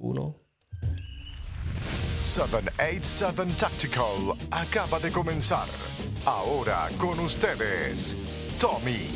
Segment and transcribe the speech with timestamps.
[0.00, 0.36] Uno.
[2.22, 5.66] 787 Tactical acaba de comenzar.
[6.24, 8.16] Ahora con ustedes,
[8.60, 9.08] Tommy.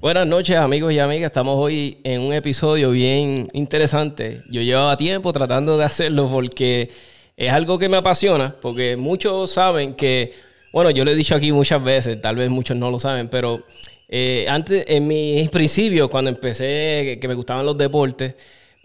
[0.00, 4.42] Buenas noches amigos y amigas, estamos hoy en un episodio bien interesante.
[4.50, 6.90] Yo llevaba tiempo tratando de hacerlo porque
[7.36, 10.32] es algo que me apasiona, porque muchos saben que,
[10.72, 13.62] bueno, yo lo he dicho aquí muchas veces, tal vez muchos no lo saben, pero
[14.08, 18.34] eh, antes, en mis principios, cuando empecé, que me gustaban los deportes,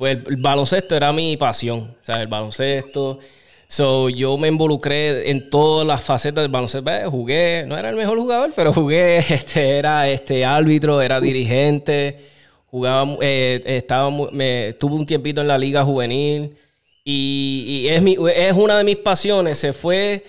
[0.01, 3.19] pues el, baloncesto era mi pasión, o sea, el baloncesto.
[3.67, 6.89] So, yo me involucré en todas las facetas del baloncesto.
[7.11, 12.17] Jugué, no era el mejor jugador, pero jugué, este, era este árbitro, era dirigente,
[12.65, 16.57] jugaba, eh, estaba, me, tuve un tiempito en la liga juvenil
[17.03, 19.59] y, es, mi, es una de mis pasiones.
[19.59, 20.23] Se fue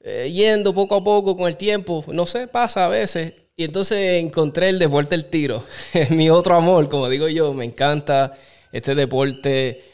[0.00, 3.34] eh, yendo poco a poco con el tiempo, no sé, pasa a veces.
[3.56, 7.64] Y entonces encontré el deporte del tiro, es mi otro amor, como digo yo, me
[7.64, 8.32] encanta
[8.72, 9.84] este deporte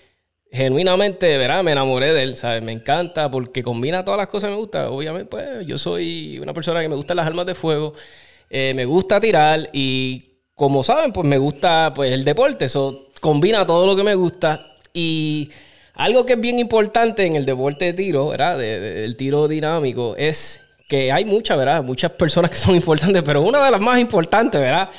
[0.51, 1.63] genuinamente, ¿verdad?
[1.63, 2.63] Me enamoré de él, ¿sabes?
[2.63, 4.87] Me encanta porque combina todas las cosas que me gustan.
[4.87, 7.95] Obviamente, pues yo soy una persona que me gusta las armas de fuego,
[8.49, 13.67] eh, me gusta tirar y como saben, pues me gusta pues el deporte, eso combina
[13.67, 15.51] todo lo que me gusta y
[15.95, 18.63] algo que es bien importante en el deporte de tiro, ¿verdad?
[18.63, 21.83] el tiro dinámico es que hay muchas, ¿verdad?
[21.85, 24.91] Muchas personas que son importantes, pero una de las más importantes, ¿verdad?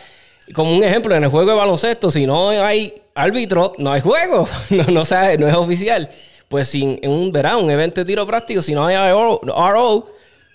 [0.54, 4.48] Como un ejemplo, en el juego de baloncesto, si no hay árbitro, no hay juego,
[4.70, 6.10] no, no, no es oficial.
[6.48, 7.58] Pues sin un, ¿verdad?
[7.58, 10.12] un evento de tiro práctico, si no hay RO,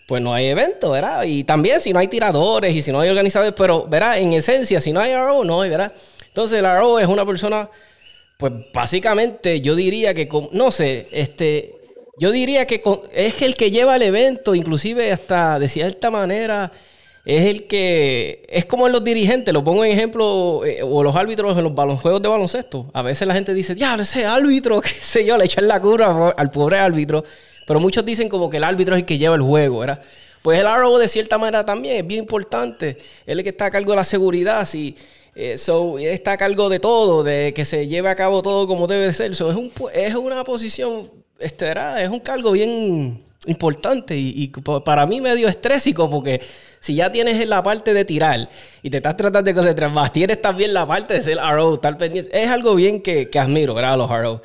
[0.07, 1.23] pues no hay evento, ¿verdad?
[1.25, 4.19] Y también si no hay tiradores y si no hay organizadores, pero, ¿verdad?
[4.19, 5.93] En esencia, si no hay RO, no hay, ¿verdad?
[6.27, 7.71] Entonces el RO es una persona,
[8.37, 11.77] pues básicamente yo diría que, no sé, este,
[12.19, 16.73] yo diría que es el que lleva el evento, inclusive hasta de cierta manera
[17.25, 21.17] es el que es como en los dirigentes, lo pongo en ejemplo, eh, o los
[21.17, 22.87] árbitros en los juegos de baloncesto.
[22.93, 26.35] A veces la gente dice, diablo, ese árbitro, qué sé yo, le echan la cura
[26.37, 27.25] al pobre árbitro.
[27.67, 30.03] Pero muchos dicen como que el árbitro es el que lleva el juego, ¿verdad?
[30.43, 32.91] Pues el RO de cierta manera también es bien importante.
[32.91, 34.95] Él es el que está a cargo de la seguridad, sí.
[35.35, 35.57] Eh,
[36.01, 39.31] está a cargo de todo, de que se lleve a cabo todo como debe ser.
[39.31, 44.49] es, un, es una posición, este, es un cargo bien importante y,
[44.85, 46.41] para mí medio estrésico porque
[46.81, 48.49] si ya tienes la parte de tirar
[48.83, 51.97] y te estás tratando de concentrar más, tienes también la parte de ser RO, estar
[51.97, 52.31] pendiente.
[52.39, 53.97] Es algo bien que, admiro, ¿verdad?
[53.97, 54.43] Los RO.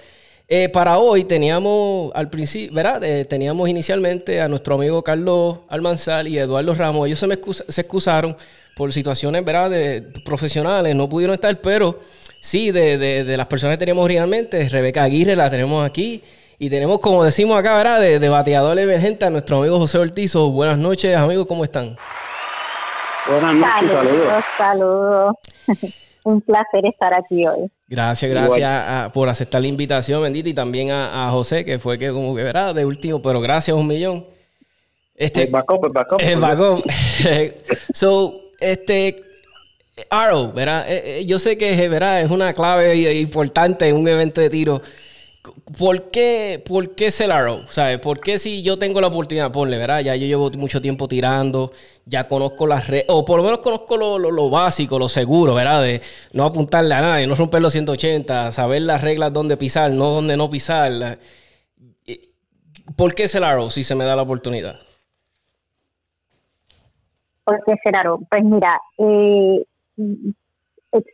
[0.48, 3.04] Eh, para hoy teníamos al principio, ¿verdad?
[3.04, 7.08] Eh, teníamos inicialmente a nuestro amigo Carlos Almanzal y Eduardo Ramos.
[7.08, 8.36] Ellos se me excusaron
[8.76, 9.70] por situaciones, ¿verdad?
[9.70, 12.00] De, profesionales, no pudieron estar, pero
[12.40, 16.24] sí, de, de las personas que teníamos originalmente, Rebeca Aguirre la tenemos aquí.
[16.62, 18.02] Y tenemos, como decimos acá, ¿verdad?
[18.02, 20.52] De, bateador emergente a nuestro amigo José Ortizo.
[20.52, 21.96] Buenas noches, amigos, ¿cómo están?
[23.30, 24.44] Buenas noches, saludos.
[24.58, 25.36] Saludos.
[26.25, 27.72] Un placer estar aquí hoy.
[27.88, 32.36] Gracias, gracias por aceptar la invitación, bendito, y también a, José, que fue que como
[32.36, 32.75] que, ¿verdad?
[32.75, 34.25] De último, pero gracias un millón.
[35.16, 36.22] Este, el backup, el backup.
[36.22, 36.84] El backup.
[37.94, 39.16] so, este,
[40.09, 40.92] Arrow, ¿verdad?
[40.92, 42.19] Eh, eh, yo sé que, ¿verdad?
[42.19, 44.81] Es una clave importante en un evento de tiro.
[45.78, 47.66] ¿Por qué, ¿Por qué Celaro?
[47.68, 48.00] ¿Sabes?
[48.00, 49.52] ¿Por qué si yo tengo la oportunidad?
[49.52, 50.00] Ponle, ¿verdad?
[50.02, 51.72] Ya yo llevo mucho tiempo tirando,
[52.06, 55.84] ya conozco las redes, o por lo menos conozco lo, básico, lo seguro, ¿verdad?
[55.84, 56.02] De
[56.34, 60.36] no apuntarle a nadie, no romper los 180, saber las reglas dónde pisar, no dónde
[60.36, 61.18] no pisar.
[62.96, 64.80] ¿Por qué Celaro si se me da la oportunidad?
[67.44, 68.20] ¿Por qué Celaro?
[68.30, 69.64] Pues mira, eh,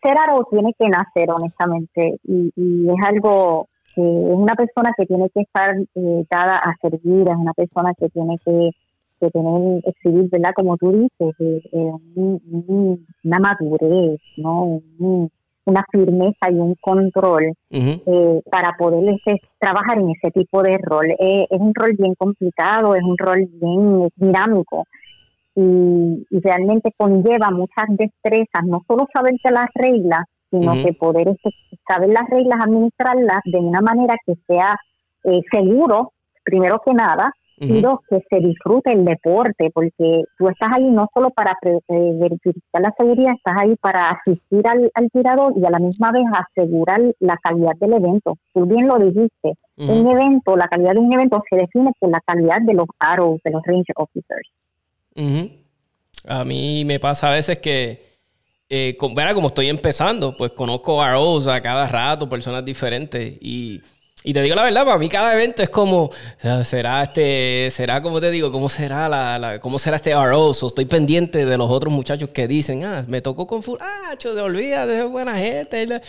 [0.02, 3.67] Celaro tiene que nacer, honestamente, y es algo
[3.97, 8.09] es una persona que tiene que estar eh, dada a servir, es una persona que
[8.09, 8.72] tiene que,
[9.31, 10.51] tener, exhibir, ¿verdad?
[10.56, 11.91] Como tú dices, eh, eh,
[13.23, 14.81] una madurez, ¿no?
[15.67, 17.53] una firmeza y un control
[18.51, 21.07] para poder este, trabajar en ese tipo de rol.
[21.17, 24.85] es un rol bien complicado, es un rol bien dinámico
[25.55, 30.25] y, y realmente conlleva muchas destrezas, no solo saberte las reglas,
[30.59, 31.49] sino que poder este,
[31.88, 34.75] saber las reglas, administrarlas de una manera que sea
[35.23, 36.13] eh, seguro,
[36.43, 41.07] primero que nada, y dos, que se disfrute el deporte, porque tú estás ahí no
[41.13, 45.79] solo para eh, verificar la seguridad, estás ahí para asistir al, tirador y a la
[45.79, 48.37] misma vez asegurar la calidad del evento.
[48.53, 52.19] Tú bien lo dijiste, un evento, la calidad de un evento se define por la
[52.25, 54.49] calidad de los arrows, de los range officers.
[56.28, 58.15] A mí me pasa a veces que
[58.70, 58.96] eh,
[59.34, 63.38] como estoy empezando, pues conozco ROs a cada rato, personas diferentes.
[63.41, 63.82] Y
[64.27, 66.09] Y te digo la verdad, para mí cada evento es como,
[66.63, 70.49] será este, será como te digo, cómo será la, cómo será este RO.
[70.49, 74.41] estoy pendiente de los otros muchachos que dicen, ah, me tocó con full, ah, de
[74.41, 76.01] olvida, de buena gente.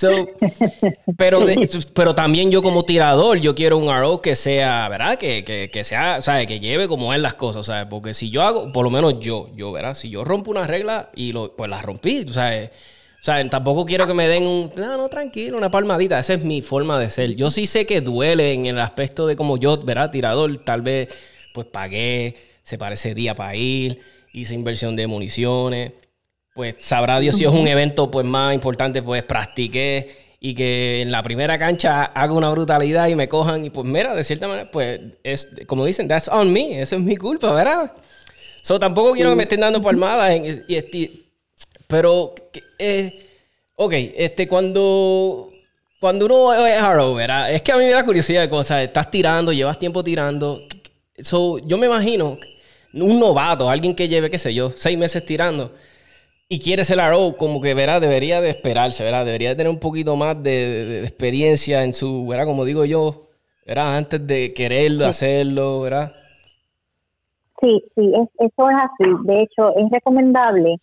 [1.16, 1.46] pero,
[1.94, 5.18] pero también yo como tirador, yo quiero un RO que sea, ¿verdad?
[5.18, 6.46] Que, que, que sea, ¿sabes?
[6.46, 7.88] Que lleve como es las cosas, ¿sabes?
[7.90, 9.94] Porque si yo hago, por lo menos yo, yo, ¿verdad?
[9.94, 12.70] Si yo rompo una regla y lo, pues la rompí, ¿sabes?
[13.24, 16.18] O sea, tampoco quiero que me den un, no, no, tranquilo, una palmadita.
[16.18, 17.34] Esa es mi forma de ser.
[17.34, 20.10] Yo sí sé que duele en el aspecto de como yo, ¿verdad?
[20.10, 21.08] Tirador, tal vez,
[21.54, 24.02] pues pagué, se parece día para ir,
[24.34, 25.92] hice inversión de municiones.
[26.54, 31.10] Pues sabrá Dios si es un evento pues más importante, pues practiqué y que en
[31.10, 34.70] la primera cancha haga una brutalidad y me cojan y pues mira, de cierta manera,
[34.70, 37.90] pues es como dicen, that's on me, eso es mi culpa, ¿verdad?
[38.60, 41.23] So tampoco quiero que me estén dando palmadas y, y,
[41.86, 42.34] pero,
[42.78, 43.26] eh,
[43.76, 45.50] ok, este, cuando,
[46.00, 47.52] cuando uno es hard ¿verdad?
[47.52, 48.82] Es que a mí me da curiosidad de cosas.
[48.82, 50.62] Estás tirando, llevas tiempo tirando.
[51.18, 52.38] So, yo me imagino
[52.92, 55.72] un novato, alguien que lleve, qué sé yo, seis meses tirando
[56.48, 59.24] y quiere ser RO, como que, verá, debería de esperarse, ¿verdad?
[59.24, 62.44] Debería de tener un poquito más de, experiencia en su, ¿verdad?
[62.44, 63.28] Como digo yo,
[63.66, 63.96] ¿verdad?
[63.96, 66.12] Antes de quererlo, hacerlo, ¿verdad?
[67.60, 69.10] Sí, sí, eso es así.
[69.24, 70.76] De hecho, es recomendable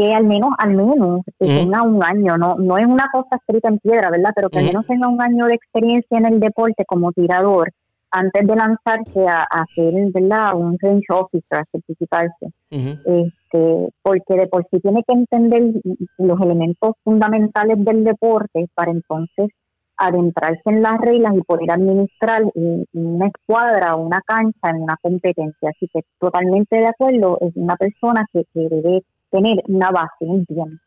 [0.00, 3.78] que al menos, al menos tenga un año, no, no es una cosa escrita en
[3.78, 4.32] piedra, ¿verdad?
[4.34, 7.70] Pero que al menos tenga un año de experiencia en el deporte como tirador
[8.10, 10.54] antes de lanzarse a, hacer, ¿verdad?
[10.54, 12.46] Un range officer, a certificarse.
[12.70, 15.74] este, porque de por sí tiene que entender
[16.16, 19.50] los elementos fundamentales del deporte para entonces
[19.98, 25.68] adentrarse en las reglas y poder administrar una escuadra o una cancha en una competencia.
[25.68, 30.44] Así que totalmente de acuerdo, es una persona que, que debe tener una base, un
[30.48, 30.80] bien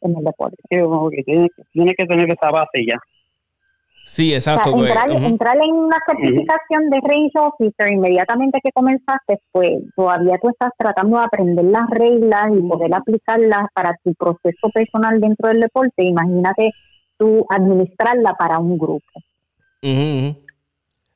[0.00, 0.56] en el deporte.
[0.68, 2.98] tiene, que tener esa base ya.
[4.06, 4.72] Sí, exacto.
[4.72, 10.72] Pues, entrar, en una certificación de range officer inmediatamente que comenzaste, pues todavía tú estás
[10.76, 16.02] tratando de aprender las reglas y poder aplicarlas para tu proceso personal dentro del deporte.
[16.02, 16.72] Imagínate
[17.18, 19.04] tú administrarla para un grupo.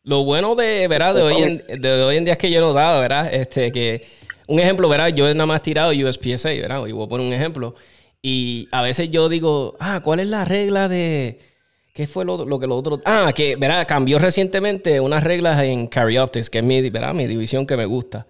[0.04, 1.14] Lo bueno de, ¿verdad?
[1.14, 3.32] De hoy, en, de hoy en día es que yo he notado, ¿verdad?
[3.32, 4.02] Este, que
[4.48, 5.08] un ejemplo, ¿verdad?
[5.08, 6.86] Yo nada más tirado USPSA, ¿verdad?
[6.86, 7.74] Y voy a poner un ejemplo.
[8.22, 11.38] Y a veces yo digo, ah, ¿cuál es la regla de...
[11.92, 13.00] ¿Qué fue lo, que lo otro?
[13.04, 13.86] Ah, que, ¿verdad?
[13.86, 17.14] Cambió recientemente unas reglas en Carry Optics, que es mi, ¿verdad?
[17.14, 18.26] mi división que me gusta.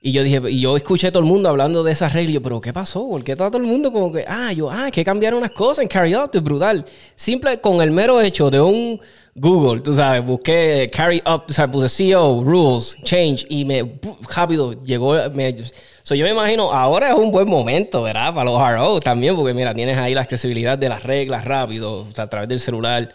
[0.00, 2.30] Y yo dije, y yo escuché a todo el mundo hablando de esas reglas.
[2.30, 3.08] Y yo, ¿pero qué pasó?
[3.08, 5.82] ¿Por qué está todo el mundo como que, ah, yo, ah, que cambiaron unas cosas
[5.82, 6.84] en Carry Optics, brutal?
[7.16, 9.00] Simple con el mero hecho de un
[9.38, 13.98] Google, tú sabes, busqué carry up, o sea, puse CEO, rules, change, y me
[14.34, 15.14] rápido llegó.
[15.32, 15.54] Me,
[16.02, 18.34] so yo me imagino, ahora es un buen momento, ¿verdad?
[18.34, 22.12] Para los RO también, porque mira, tienes ahí la accesibilidad de las reglas rápido, o
[22.12, 23.08] sea, a través del celular.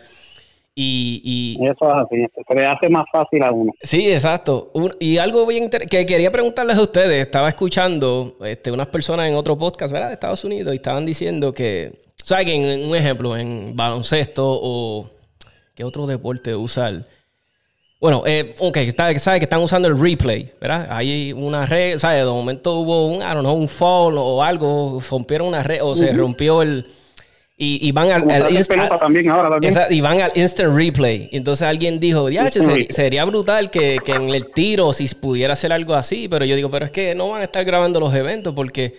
[0.75, 1.21] Y,
[1.59, 3.71] y, eso es así, se le hace más fácil a uno.
[3.81, 4.71] Sí, exacto.
[4.99, 9.55] y algo bien que quería preguntarles a ustedes, estaba escuchando este, unas personas en otro
[9.55, 10.07] podcast, ¿verdad?
[10.07, 12.45] De Estados Unidos, y estaban diciendo que, ¿sabes?
[12.45, 15.09] Que en, un ejemplo, en baloncesto o
[15.75, 17.05] ¿Qué otro deporte usar?
[17.99, 20.87] Bueno, eh, ok, sabe que están usando el replay, ¿verdad?
[20.91, 22.19] Hay una red, ¿sabes?
[22.19, 25.95] De momento hubo un, I don't know, un fall o algo, rompieron una red o
[25.95, 26.85] se rompió el...
[27.55, 28.91] Y, van al, instant,
[29.89, 31.29] y van al instant replay.
[31.31, 36.27] Entonces alguien dijo, ya, sería, brutal que, en el tiro si pudiera hacer algo así.
[36.27, 38.97] Pero yo digo, pero es que no van a estar grabando los eventos porque...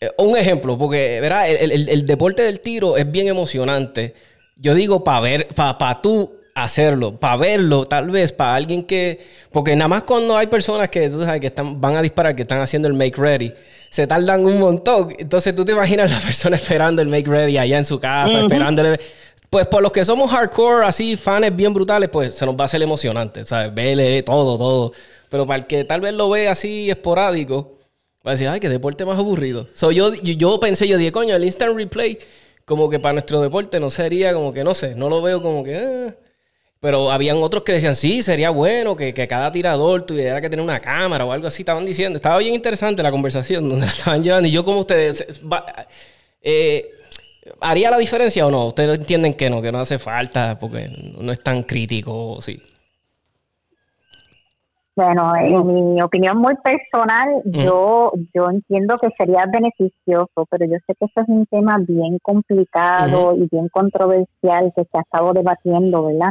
[0.00, 1.50] Eh, un ejemplo, porque, ¿verdad?
[1.50, 4.14] El, el deporte del tiro es bien emocionante
[4.56, 9.74] yo digo para ver, para tú hacerlo, para verlo, tal vez para alguien que, porque
[9.74, 12.60] nada más cuando hay personas que tú sabes que están, van a disparar, que están
[12.60, 13.52] haciendo el make ready,
[13.90, 15.14] se tardan un montón.
[15.18, 18.98] Entonces tú te imaginas la persona esperando el make ready allá en su casa, esperándole.
[19.50, 22.64] Pues por los que somos hardcore, así, fans bien brutales, pues se nos va a
[22.64, 23.72] hacer emocionante, ¿sabes?
[23.72, 24.92] Vele todo, todo.
[25.28, 27.78] Pero para el que tal vez lo ve así esporádico,
[28.26, 29.68] va a decir, ay, qué deporte más aburrido.
[29.74, 32.18] So, yo, yo pensé, yo dije, coño, el instant replay
[32.64, 35.64] como que para nuestro deporte no sería como que, no sé, no lo veo como
[35.64, 35.76] que...
[35.76, 36.14] Eh.
[36.80, 40.80] Pero habían otros que decían, sí, sería bueno que, cada tirador tuviera que tener una
[40.80, 41.62] cámara o algo así.
[41.62, 44.48] Estaban diciendo, estaba bien interesante la conversación donde la estaban llevando.
[44.48, 45.24] Y yo como ustedes,
[46.42, 46.90] eh,
[47.60, 48.66] ¿haría la diferencia o no?
[48.66, 52.38] ¿Ustedes entienden que no, que no hace falta porque no es tan crítico?
[52.42, 52.60] Sí.
[54.96, 60.94] Bueno, en mi opinión muy personal, yo yo entiendo que sería beneficioso, pero yo sé
[60.94, 66.04] que eso es un tema bien complicado y bien controversial que se ha estado debatiendo,
[66.04, 66.30] ¿verdad?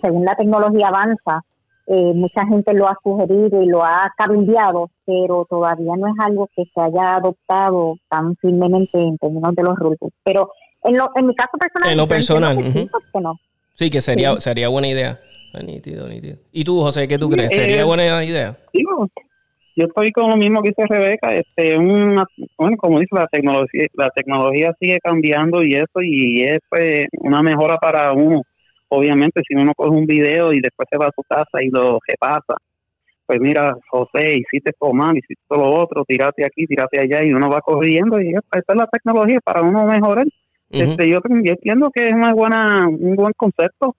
[0.00, 1.44] según la tecnología avanza,
[1.86, 6.48] eh, mucha gente lo ha sugerido y lo ha cambiado, pero todavía no es algo
[6.54, 9.98] que se haya adoptado tan firmemente en términos de los rules.
[10.22, 10.52] Pero
[10.84, 13.38] en, lo, en mi caso personal, en lo personal, que no.
[13.74, 15.20] Sí, que sería, sería buena idea.
[15.64, 16.36] Nítido, nítido.
[16.52, 17.52] ¿Y tú, José, qué tú crees?
[17.52, 18.56] ¿Sería Eh, buena idea?
[18.72, 19.08] Digo,
[19.74, 22.24] yo estoy con lo mismo que dice Rebeca, este, una,
[22.56, 27.42] bueno, como dice, la tecnología, la tecnología sigue cambiando y eso, y es pues, una
[27.42, 28.42] mejora para uno.
[28.88, 31.98] Obviamente, si uno coge un video y después se va a su casa y lo
[32.06, 32.54] repasa,
[33.26, 37.32] pues mira, José, hiciste esto mal, hiciste todo lo otro, tirate aquí, tirate allá, y
[37.32, 40.26] uno va corriendo, y esta es la tecnología para uno mejorar.
[40.70, 43.94] Este, yo, yo entiendo que es una buena, un buen concepto.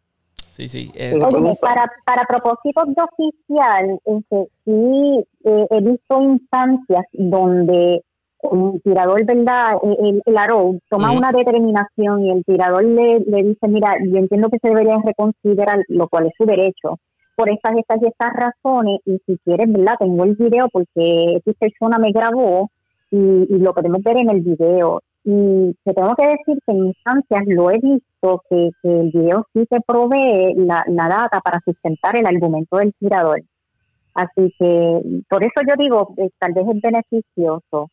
[0.60, 0.92] Sí, sí.
[0.94, 1.56] eh, Oye, pregunta.
[1.62, 8.04] para, para propósitos de oficial, este, sí eh, he visto instancias donde
[8.42, 9.78] el tirador, ¿verdad?
[10.02, 14.50] El, el arrow toma una determinación y el tirador le, le dice, mira, yo entiendo
[14.50, 17.00] que se debería reconsiderar, lo cual es su derecho,
[17.38, 19.96] por estas, estas y estas razones, y si quieres, ¿verdad?
[19.98, 22.70] Tengo el video porque esta persona me grabó
[23.12, 25.02] y, y lo podemos ver en el video.
[25.24, 29.46] Y te tengo que decir que en instancias lo he visto que, que el video
[29.54, 33.42] sí te provee la, la data para sustentar el argumento del tirador.
[34.14, 37.92] Así que por eso yo digo, eh, tal vez es beneficioso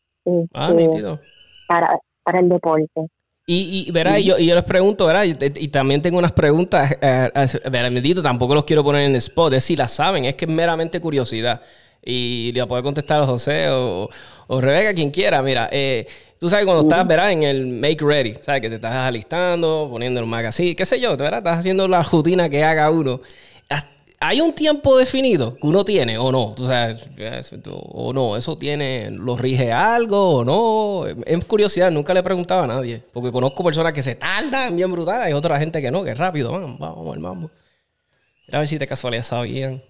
[0.53, 1.19] ah, este, nítido.
[1.67, 3.07] para, para el deporte.
[3.45, 5.23] Y, y verá, y yo, y yo les pregunto, ¿verdad?
[5.23, 9.11] Y, y también tengo unas preguntas, eh, eh, verá, bendito, tampoco los quiero poner en
[9.11, 11.61] el spot, es si las saben, es que es meramente curiosidad.
[12.03, 14.09] Y le puede contestar a José o,
[14.47, 15.41] o Rebeca, quien quiera.
[15.41, 16.07] Mira, eh,
[16.39, 18.61] tú sabes cuando estás, verá, en el make ready, ¿sabes?
[18.61, 21.39] Que te estás alistando, poniendo el magazine, qué sé yo, ¿verdad?
[21.39, 23.21] Estás haciendo la rutina que haga uno.
[24.19, 26.55] ¿Hay un tiempo definido que uno tiene o no?
[26.55, 27.07] Tú sabes,
[27.71, 31.05] o no, eso tiene, lo rige algo o no.
[31.05, 34.91] Es curiosidad, nunca le he preguntado a nadie, porque conozco personas que se tardan bien
[34.91, 37.51] brutal, hay otra gente que no, que es rápido, vamos, vamos al mambo.
[38.51, 39.83] A ver si de casualidad sabían.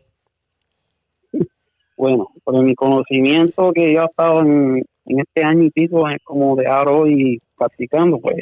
[1.95, 6.17] Bueno, por mi conocimiento que yo he estado en, en este año y pico eh,
[6.23, 8.35] como de aro y practicando, pues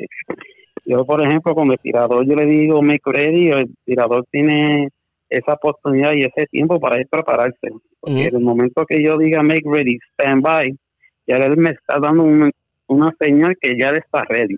[0.86, 4.90] yo, por ejemplo, con el tirador, yo le digo make ready, el tirador tiene
[5.30, 7.72] esa oportunidad y ese tiempo para ir prepararse.
[8.00, 10.76] Porque en el momento que yo diga make ready, stand by,
[11.26, 12.52] ya él me está dando una,
[12.88, 14.58] una señal que ya él está ready.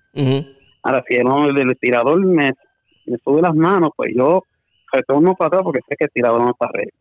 [0.83, 2.51] Ahora, si el, el tirador me,
[3.05, 4.43] me sube las manos, pues yo
[4.91, 6.91] retorno para atrás porque sé que el tirador no está ready.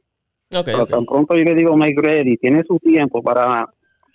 [0.64, 3.66] Pero tan pronto yo le digo make ready, tiene su tiempo para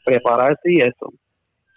[0.04, 1.14] prepararse y eso.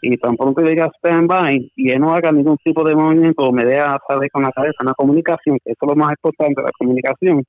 [0.03, 3.43] Y tan pronto yo diga stand by y él no haga ningún tipo de movimiento
[3.45, 6.61] o me deja saber con la cabeza una comunicación, que eso es lo más importante,
[6.61, 7.43] la comunicación.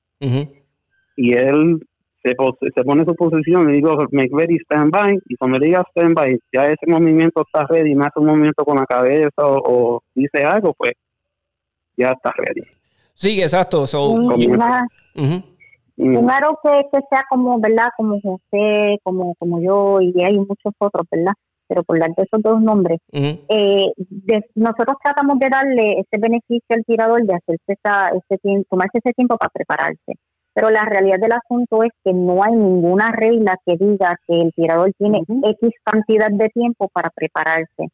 [1.16, 1.86] Y él
[2.22, 2.34] se,
[2.74, 5.18] se pone en su posición y digo make ready, stand by.
[5.28, 8.64] Y cuando le diga stand by, ya ese movimiento está ready, me hace un movimiento
[8.64, 10.92] con la cabeza o, o dice algo, pues
[11.96, 12.62] ya está ready.
[13.14, 13.86] Sí, exacto.
[13.86, 14.86] So, Un, comienza.
[16.30, 17.88] Aro que, que sea como, ¿verdad?
[17.96, 21.32] Como José, como, como yo, y hay muchos otros, ¿verdad?
[21.68, 22.98] Pero por darte esos dos nombres,
[23.48, 28.66] eh, de- nosotros tratamos de darle ese beneficio al tirador de hacerse esa, ese tiempo,
[28.70, 30.12] tomarse ese tiempo para prepararse.
[30.54, 34.52] Pero la realidad del asunto es que no hay ninguna regla que diga que el
[34.54, 35.22] tirador tiene.
[35.28, 37.88] X cantidad de tiempo para prepararse.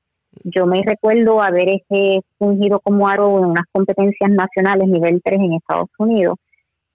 [0.44, 5.54] Yo me recuerdo haber este, fungido como aro en unas competencias nacionales nivel 3 en
[5.54, 6.36] Estados Unidos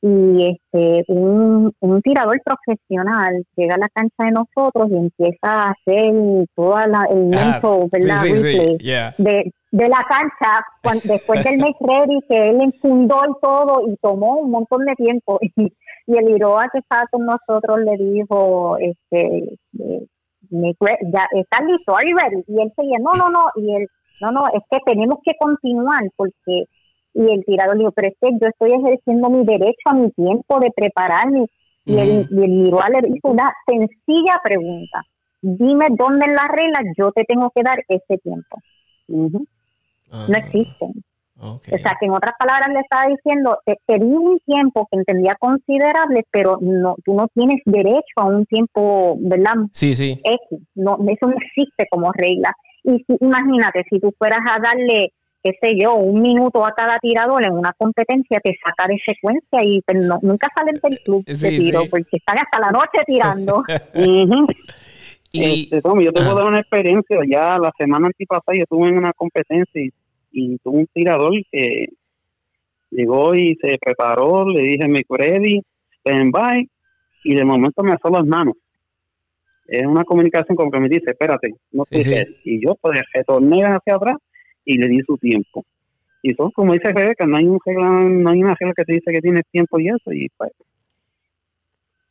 [0.01, 5.72] y este un, un tirador profesional llega a la cancha de nosotros y empieza a
[5.72, 6.13] hacer
[6.56, 8.22] toda la, el Ah, inmenso sí, ¿verdad?
[8.22, 8.44] sí, sí.
[8.60, 9.16] replay Yeah.
[9.18, 13.96] de, de la cancha cuan- después del make ready que él enfundó y todo y
[13.98, 15.51] tomó un montón de tiempo y,
[16.06, 20.06] y el Iroa que estaba con nosotros le dijo este eh,
[20.51, 23.88] ya estás listo are you ready y él seguía no no no y él
[24.22, 26.66] no no es que tenemos que continuar porque
[27.17, 30.59] y el tirador dijo pero es que yo estoy ejerciendo mi derecho a mi tiempo
[30.59, 31.45] de prepararme
[31.86, 32.27] y el, Ujú.
[32.31, 35.03] y el le hizo una sencilla pregunta
[35.41, 38.57] dime dónde en la regla yo te tengo que dar ese tiempo
[39.07, 39.45] Ujú.
[40.12, 40.93] Ah, no existen.
[41.39, 44.97] O sea, que en otras palabras le estaba diciendo, te, te di un tiempo que
[44.97, 49.53] entendía considerable, pero no, tú no tienes derecho a un tiempo, ¿verdad?
[49.71, 50.19] Sí, sí.
[50.24, 50.59] X.
[50.74, 52.51] No, eso no existe como regla.
[52.83, 55.13] Y si, imagínate, si tú fueras a darle,
[55.44, 59.63] qué sé yo, un minuto a cada tirador en una competencia, te saca de secuencia
[59.63, 61.88] y pues, no- nunca salen del club Sí, de tiro, sí.
[61.89, 63.63] porque están hasta la noche tirando.
[65.34, 66.39] Y, Este, Tommy, yo te puedo Ajá.
[66.39, 67.20] dar una experiencia.
[67.29, 69.89] Ya la semana antipasada yo estuve en una competencia y,
[70.32, 71.88] y tuve un tirador que
[72.91, 75.62] llegó y se preparó, le dije me ready,
[76.00, 76.65] stand by,
[77.25, 78.56] y de momento me alzó las manos.
[79.67, 82.10] Es una comunicación como que me dice, espérate, no Sí.
[82.46, 84.15] Y yo pues retorné hacia atrás
[84.67, 85.65] y le di su tiempo.
[86.21, 88.93] Y son como dice Rebeca, no hay, un regla, no hay una regla que te
[88.93, 90.51] dice que tienes tiempo y eso, y pues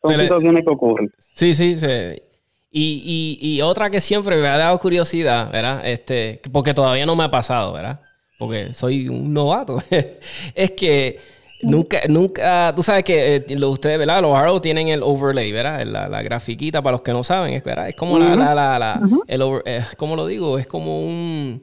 [0.02, 1.12] son Se le- situaciones que ocurren.
[1.18, 1.86] Sí, sí, sí.
[2.70, 5.86] Y, y, y otra que siempre me ha dado curiosidad, ¿verdad?
[5.86, 8.00] Este, porque todavía no me ha pasado, ¿verdad?
[8.38, 9.78] Porque soy un novato.
[10.54, 11.18] es que
[11.62, 14.20] Nunca, nunca, tú sabes que eh, ustedes, ¿verdad?
[14.20, 15.84] Los arrows tienen el overlay, ¿verdad?
[15.86, 17.88] La, la grafiquita, para los que no saben, es, ¿verdad?
[17.88, 20.58] Es como la, la, la, el eh, ¿cómo lo digo?
[20.58, 21.62] Es como un,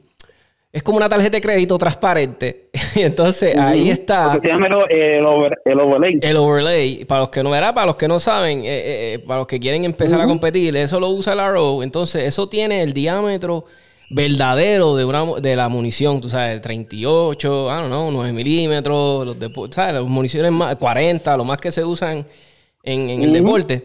[0.74, 2.66] es como una tarjeta de crédito transparente.
[2.96, 4.40] y entonces ahí está.
[4.42, 6.18] Se llama el, overlay.
[6.20, 7.04] El overlay.
[7.04, 7.72] Para los que no, ¿verdad?
[7.72, 11.10] Para los que no saben, eh, para los que quieren empezar a competir, eso lo
[11.10, 11.80] usa el arrow.
[11.80, 13.66] Entonces, eso tiene el diámetro
[14.10, 19.52] verdadero de una de la munición, tú sabes, 38, ah, no, 9 milímetros, los de,
[19.70, 19.94] ¿sabes?
[19.94, 22.26] Las municiones más, 40, lo más que se usan
[22.82, 23.84] en, el deporte.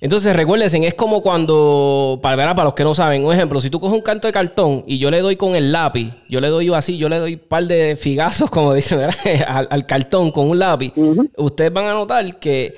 [0.00, 3.80] Entonces, recuérdense, es como cuando, para, para los que no saben, un ejemplo, si tú
[3.80, 6.72] coges un canto de cartón y yo le doy con el lápiz, yo le doy
[6.74, 9.00] así, yo le doy un par de figazos, como dicen,
[9.46, 10.92] al, cartón con un lápiz,
[11.36, 12.74] ustedes van a notar que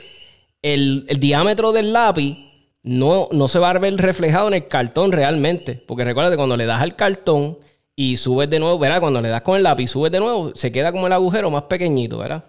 [0.62, 2.48] el, el diámetro del lápiz
[2.82, 5.74] no, no se va a ver reflejado en el cartón realmente.
[5.86, 7.58] Porque recuerda que cuando le das al cartón
[7.94, 9.00] y subes de nuevo, ¿verdad?
[9.00, 11.50] Cuando le das con el lápiz y subes de nuevo, se queda como el agujero
[11.50, 12.44] más pequeñito, ¿verdad?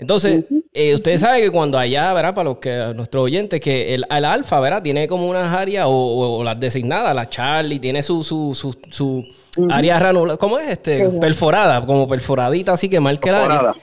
[0.00, 2.34] Entonces, eh, ustedes saben que cuando allá, ¿verdad?
[2.34, 4.82] Para los que nuestros oyentes, que el, alfa, ¿verdad?
[4.82, 9.26] Tiene como unas áreas o, las designadas, la Charlie, tiene su, su, su, su
[9.68, 10.68] área ranulada, ¿cómo es?
[10.68, 13.74] este Perforada, como perforadita, así que marca el área.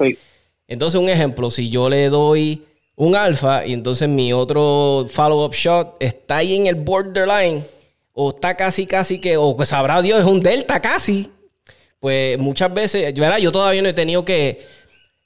[0.68, 2.64] Entonces, un ejemplo, si yo le doy
[2.96, 7.64] un alfa y entonces mi otro follow-up shot está ahí en el borderline
[8.14, 11.30] o está casi, casi que, o pues sabrá Dios, es un delta casi.
[12.00, 13.38] Pues muchas veces, ¿verdad?
[13.38, 14.77] Yo todavía no he tenido que...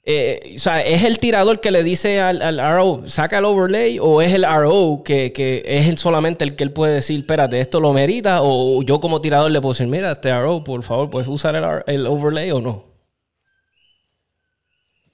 [0.04, 3.98] Eh, o sea, ¿es el tirador que le dice al, al, RO, saca el overlay?
[4.00, 7.80] ¿O es el RO que, que es solamente el que él puede decir, espérate, esto
[7.80, 8.40] lo merita?
[8.42, 11.64] ¿O yo como tirador le puedo decir, mira, este RO, por favor, puedes usar el,
[11.86, 12.92] el overlay o no?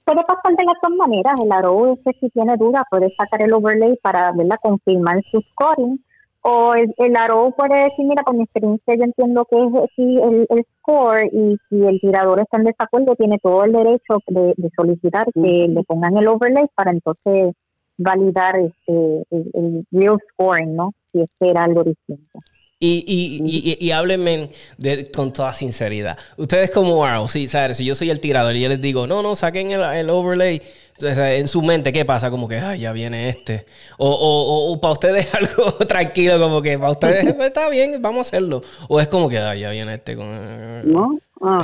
[0.09, 1.33] puede pasar de las dos maneras.
[1.39, 5.39] El aro es que si tiene duda puede sacar el overlay para verla confirmar su
[5.51, 6.03] scoring.
[6.41, 10.47] O el, el aro puede decir, mira, con mi experiencia yo entiendo que es el,
[10.49, 15.25] el, score y si el tirador está en desacuerdo tiene todo el derecho de, solicitar
[15.33, 17.53] que le pongan el overlay para entonces
[17.97, 20.93] validar este, el, el real scoring, ¿no?
[21.11, 22.39] Si es que era algo distinto.
[22.81, 26.17] Y, y, y, y, háblenme de, con toda sinceridad.
[26.37, 27.75] Ustedes como wow, sí, ¿sabes?
[27.75, 30.61] Si yo soy el tirador y yo les digo, no, no, saquen el, overlay.
[30.93, 32.31] Entonces, en su mente, ¿qué pasa?
[32.31, 33.65] Como que, ay, ya viene este.
[33.97, 38.19] O, o, o, para ustedes algo tranquilo, como que para ustedes pues, está bien, vamos
[38.19, 38.61] a hacerlo.
[38.87, 40.15] O es como que, ay, ya viene este.
[40.15, 41.61] No, ah.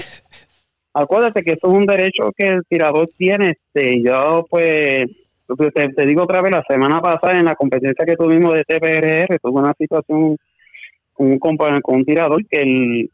[0.93, 3.51] acuérdate que eso es un derecho que el tirador tiene.
[3.51, 5.05] Este, yo, pues,
[5.73, 9.39] te, te digo otra vez, la semana pasada en la competencia que tuvimos de TPRR,
[9.39, 10.35] tuve una situación
[11.17, 13.09] un compañero con un tirador que él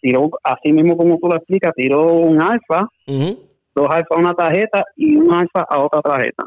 [0.00, 4.84] tiró, así mismo como tú lo explicas, tiró un alfa, dos alfa a una tarjeta
[4.96, 6.44] y un alfa a otra tarjeta.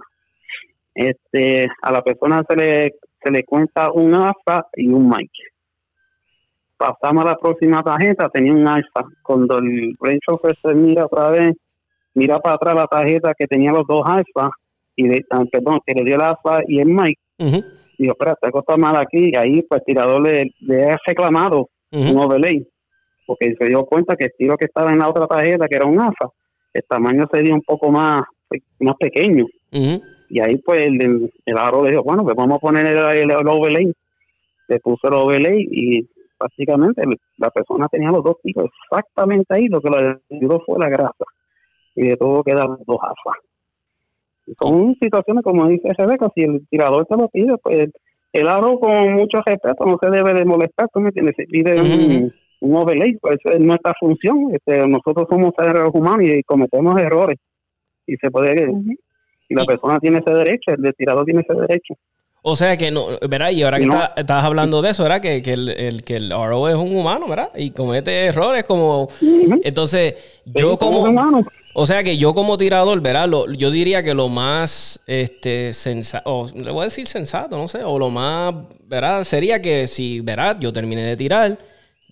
[0.94, 5.32] Este, a la persona se le, se le cuenta un alfa y un mic.
[6.78, 9.06] Pasamos a la próxima tarjeta, tenía un alfa.
[9.24, 11.56] Cuando el range se mira otra vez,
[12.14, 14.50] mira para atrás la tarjeta que tenía los dos alfa,
[14.96, 17.18] y de, perdón, que le dio el alfa y el mic,
[18.04, 21.70] dijo, espera, algo está mal aquí, y ahí pues el tirador le, le ha reclamado
[21.92, 22.66] un overlay,
[23.26, 25.86] porque se dio cuenta que el tiro que estaba en la otra tarjeta, que era
[25.86, 26.30] un AFA,
[26.74, 28.24] el tamaño sería un poco más,
[28.80, 29.46] más pequeño.
[30.30, 33.92] Y ahí pues el, el, aro le dijo, bueno, pues vamos a poner el, overlay.
[34.70, 36.08] Le puso el overlay y
[36.40, 37.04] básicamente
[37.38, 41.26] la persona tenía los dos tiros exactamente ahí, lo que le ayudó fue la grasa.
[41.96, 43.38] Y de todo quedaron dos AFA
[44.60, 47.90] son situaciones como dice Rebeca, si el tirador te lo pide, pues
[48.34, 51.80] el aro con mucho respeto no se debe de molestar, tú me entiendes, si pide
[51.80, 57.38] un, un, overlay, pues es nuestra función, este, nosotros somos seres humanos y cometemos errores
[58.08, 58.72] y se puede,
[59.50, 61.94] y la persona tiene ese derecho, el tirador tiene ese derecho.
[62.44, 63.52] O sea que no, ¿verdad?
[63.52, 65.22] Y ahora que estás hablando de eso, ¿verdad?
[65.22, 67.52] Que, que el, que el RO es un humano, ¿verdad?
[67.56, 69.10] Y comete errores como...
[69.64, 71.06] Entonces, yo como...
[71.74, 73.30] O sea que yo como tirador, ¿verdad?
[73.58, 77.98] yo diría que lo más este, sensato, le voy a decir sensato, no sé, o
[77.98, 78.54] lo más,
[78.88, 79.24] ¿verdad?
[79.24, 80.58] Sería que si, ¿verdad?
[80.60, 81.58] Yo terminé de tirar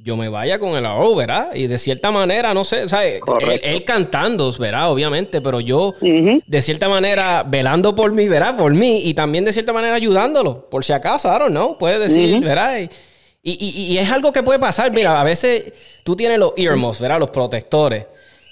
[0.01, 1.53] yo me vaya con el arrow, ¿verdad?
[1.53, 3.21] Y de cierta manera, no sé, ¿sabes?
[3.61, 4.91] Él, cantando, ¿verdad?
[4.91, 8.57] Obviamente, pero yo, de cierta manera, velando por mí, ¿verdad?
[8.57, 11.99] Por mí, y también de cierta manera ayudándolo, por si acaso, I don't know, puede
[11.99, 12.79] decir, ¿verdad?
[13.41, 16.99] Y, y, y, es algo que puede pasar, mira, a veces tú tienes los earmuffs,
[16.99, 17.19] ¿verdad?
[17.19, 18.05] Los protectores.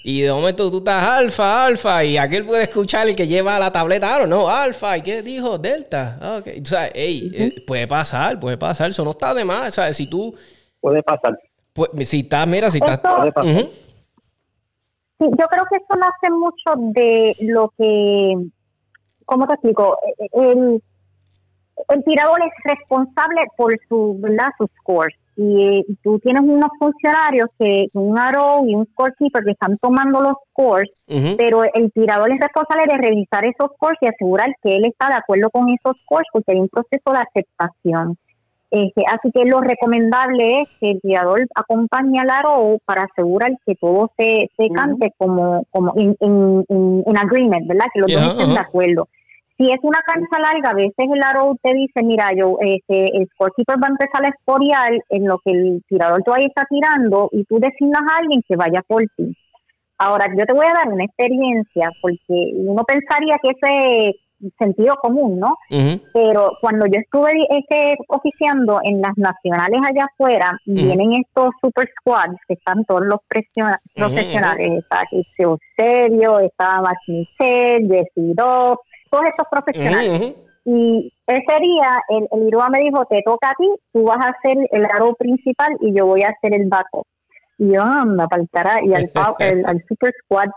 [0.04, 3.72] Y de momento tú estás alfa, alfa, y aquel puede escuchar el que lleva la
[3.72, 5.58] tableta, no, alfa, ¿y qué dijo?
[5.58, 6.38] Delta.
[6.38, 9.96] Ok, o sea, hey, eh, puede pasar, puede pasar, eso no está de más, ¿sabes?
[9.96, 10.34] Si tú
[10.80, 11.38] puede pasar.
[11.72, 13.00] Pues, si está, mira, si está.
[15.18, 18.34] Sí, yo creo que eso nace mucho de lo que,
[19.24, 19.98] ¿cómo te explico?
[20.32, 20.80] El,
[21.88, 24.48] el tirador es responsable por su, ¿verdad?
[24.58, 25.16] sus scores.
[25.36, 30.34] y, tú tienes unos funcionarios que un aro y un scorekeeper que están tomando los
[30.50, 30.88] scores,
[31.36, 35.14] pero el tirador es responsable de revisar esos scores y asegurar que él está de
[35.14, 38.16] acuerdo con esos scores porque hay un proceso de aceptación.
[38.70, 43.74] Este, así que lo recomendable es que el tirador acompañe al aro para asegurar que
[43.76, 47.86] todo se, se cante como, como en, en, agreement, ¿verdad?
[47.94, 49.08] Que los dos estén de acuerdo.
[49.56, 53.26] Si es una cancha larga, a veces el aro te dice, mira, yo, este, el
[53.34, 57.44] scorekeeper va a empezar a esporear en lo que el tirador todavía está tirando y
[57.44, 59.34] tú designas a alguien que vaya por ti.
[59.96, 64.14] Ahora, yo te voy a dar una experiencia, porque uno pensaría que ese
[64.58, 65.56] sentido común, ¿no?
[66.12, 72.38] Pero cuando yo estuve este, oficiando en las nacionales allá afuera, vienen estos super squads
[72.46, 78.34] que están todos los profesionales, está Ixio Serio, está Max Michel, Jesse
[79.10, 80.34] todos estos profesionales.
[80.64, 84.28] Y ese día el, el Irua me dijo, te toca a ti, tú vas a
[84.28, 87.06] hacer el aro principal y yo voy a hacer el backup.
[87.56, 88.42] Y yo, anda, para
[88.82, 89.10] y al,
[89.64, 90.48] al super squad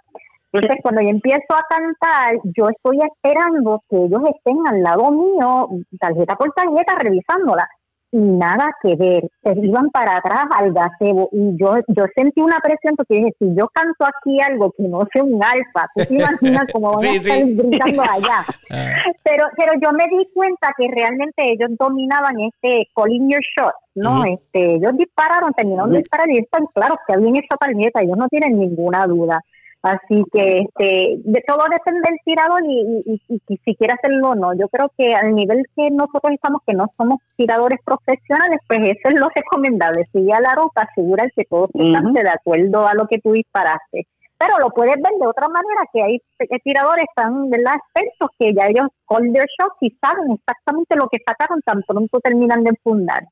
[0.53, 5.69] entonces, cuando yo empiezo a cantar, yo estoy esperando que ellos estén al lado mío,
[5.99, 7.67] tarjeta por tarjeta, revisándola.
[8.13, 11.29] Y nada que ver, se iban para atrás al gazebo.
[11.31, 15.07] Y yo yo sentí una presión porque dije, si yo canto aquí algo que no
[15.13, 18.45] sea un alfa, tú te imaginas cómo van a estar gritando allá.
[18.69, 18.95] Ah.
[19.23, 24.25] pero pero yo me di cuenta que realmente ellos dominaban este calling your shot, ¿no?
[24.25, 28.17] este Ellos dispararon, terminaron de disparar y están claros que había en esa tarjeta, ellos
[28.17, 29.39] no tienen ninguna duda.
[29.83, 33.21] Así que este, de todo depende del tirador y,
[33.65, 34.53] si quiere hacerlo o no.
[34.53, 39.09] Yo creo que al nivel que nosotros estamos, que no somos tiradores profesionales, pues eso
[39.09, 40.07] es lo recomendable.
[40.13, 44.05] Sigue a la ruta, asegura que todos están de acuerdo a lo que tú disparaste.
[44.37, 46.19] Pero lo puedes ver de otra manera, que hay
[46.63, 47.75] tiradores tan ¿verdad?
[47.75, 52.19] expertos que ya ellos call their shots y saben exactamente lo que sacaron tan pronto
[52.19, 53.23] terminan de fundar.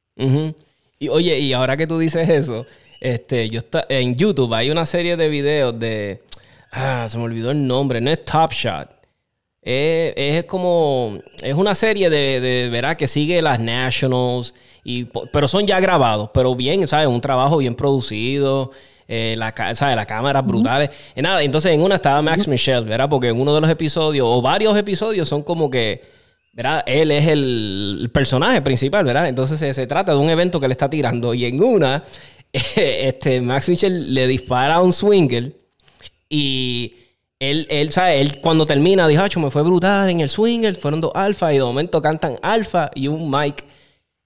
[1.00, 2.66] Y oye, y ahora que tú dices eso,
[3.00, 6.22] este, yo está, en YouTube hay una serie de videos de
[6.72, 8.02] Ah, se me olvidó el nombre.
[8.02, 8.90] No es Top Shot.
[9.62, 11.20] Es, como.
[11.44, 12.96] Es una serie de, de ¿verdad?
[12.98, 14.54] Que sigue las Nationals.
[14.84, 16.30] Y, pero son ya grabados.
[16.34, 17.08] Pero bien, ¿sabes?
[17.08, 18.72] Un trabajo bien producido.
[19.08, 19.96] Eh, la, ¿sabes?
[19.96, 20.92] Las cámaras brutales.
[21.16, 23.10] nada, entonces en una estaba Max Michelle, ¿verdad?
[23.10, 26.20] Porque en uno de los episodios, o varios episodios, son como que.
[26.54, 26.84] ¿verdad?
[26.86, 29.28] Él es el, personaje principal, ¿verdad?
[29.30, 31.34] Entonces se, se, trata de un evento que le está tirando.
[31.34, 32.04] Y en una,
[32.76, 35.54] este, Max Michelle le dispara a un swinger
[36.30, 36.94] y
[37.40, 38.22] él, él, ¿sabe?
[38.22, 41.64] Él cuando termina dijo, me fue brutal en el swinger, fueron dos alfa y de
[41.64, 43.66] momento cantan alfa y un mic.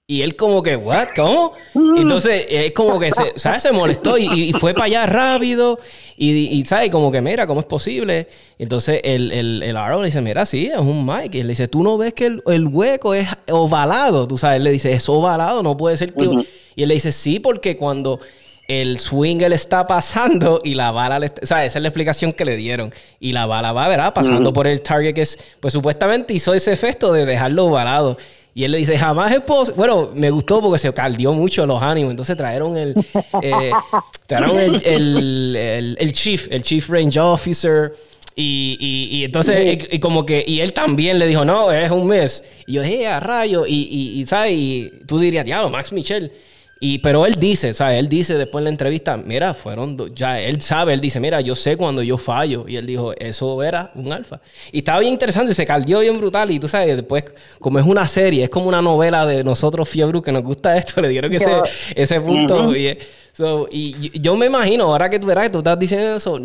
[0.06, 1.08] Y él como que, ¿what?
[1.16, 1.54] ¿Cómo?
[1.72, 1.96] Mm.
[1.96, 3.62] Entonces, es como que, se, ¿sabes?
[3.62, 5.78] Se molestó y, fue para allá rápido.
[6.18, 6.90] Y, y, ¿sabes?
[6.90, 8.28] Como que, mira, ¿cómo es posible?
[8.58, 11.34] Entonces, el, el, el le dice, mira, sí, es un mic.
[11.34, 14.28] Y él le dice, ¿tú no ves que el, hueco es ovalado?
[14.28, 16.28] Tú sabes, él le dice, es ovalado, no puede ser que...
[16.76, 18.20] Y él le dice, sí, porque cuando
[18.66, 22.44] el swinger está pasando y la bala, le, o sea, esa es la explicación que
[22.44, 22.92] le dieron.
[23.20, 24.14] Y la bala va, ¿verdad?
[24.14, 28.16] Pasando por el target que es, pues supuestamente hizo ese efecto de dejarlo varado.
[28.54, 29.76] Y él le dice, jamás es posible.
[29.76, 32.12] Bueno, me gustó porque se caldió mucho los ánimos.
[32.12, 32.94] Entonces trajeron el,
[33.42, 33.72] eh,
[34.26, 37.92] trajeron el, el, chief, el chief range officer.
[38.36, 42.06] Y, y, y entonces, y, como que, y él también le dijo, no, es un
[42.06, 42.44] mes.
[42.66, 43.66] Y yo, hey, a rayo.
[43.66, 44.52] Y, y, ¿sabes?
[44.52, 46.32] Y tú dirías, diablo, Max Michel
[46.80, 47.98] y, pero él dice, ¿sabes?
[47.98, 51.54] Él dice después en la entrevista, mira, fueron, ya él sabe, él dice, mira, yo
[51.54, 52.66] sé cuando yo fallo.
[52.68, 54.40] Y él dijo, eso era un alfa.
[54.72, 56.50] Y estaba bien interesante, se caldió bien brutal.
[56.50, 57.24] Y tú sabes, después,
[57.58, 61.00] como es una serie, es como una novela de nosotros, Fiebre, que nos gusta esto,
[61.00, 61.52] le dieron ese,
[61.94, 62.74] ese punto.
[62.76, 66.38] y, yo me imagino, ahora que tú verás que tú estás diciendo eso,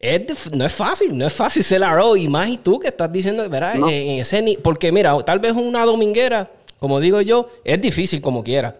[0.00, 3.10] es, no es fácil, no es fácil ser la y más y tú que estás
[3.10, 3.76] diciendo, ¿verdad?
[3.76, 8.76] En, ese, porque mira, tal vez una dominguera, como digo yo, es difícil como quiera.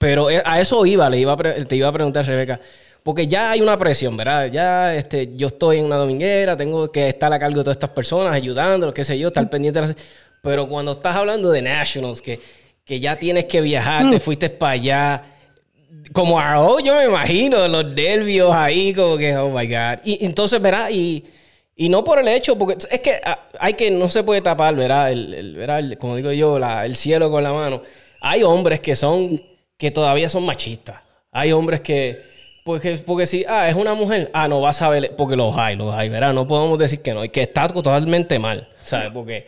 [0.00, 2.58] Pero eh, a eso iba, le iba te iba a preguntar, Rebeca.
[3.02, 4.50] Porque ya hay una presión, ¿verdad?
[4.50, 7.90] Ya este, yo estoy en una dominguera, tengo que estar a cargo de todas estas
[7.90, 9.96] personas, ayudando, qué sé yo, estar pendiente de las...
[10.40, 12.40] Pero cuando estás hablando de Nationals, que,
[12.82, 14.20] que ya tienes que viajar, te mm.
[14.20, 15.22] fuiste para allá,
[16.14, 19.98] como a yo me imagino, los nervios ahí, como que, oh my God.
[20.02, 20.88] Y entonces, ¿verdad?
[20.90, 21.26] Y,
[21.76, 24.74] y no por el hecho, porque es que ah, hay que, no se puede tapar,
[24.74, 25.12] ¿verdad?
[25.12, 25.84] El, ¿verdad?
[25.98, 27.82] como digo yo, el cielo con la mano.
[28.22, 29.49] Hay hombres que son
[29.80, 31.00] que todavía son machistas.
[31.32, 32.20] Hay hombres que,
[32.64, 35.74] porque, porque si, ah, es una mujer, ah, no vas a ver, porque los hay,
[35.74, 36.34] los hay, ¿verdad?
[36.34, 39.10] No podemos decir que no, y que está totalmente mal, ¿sabes?
[39.10, 39.46] Porque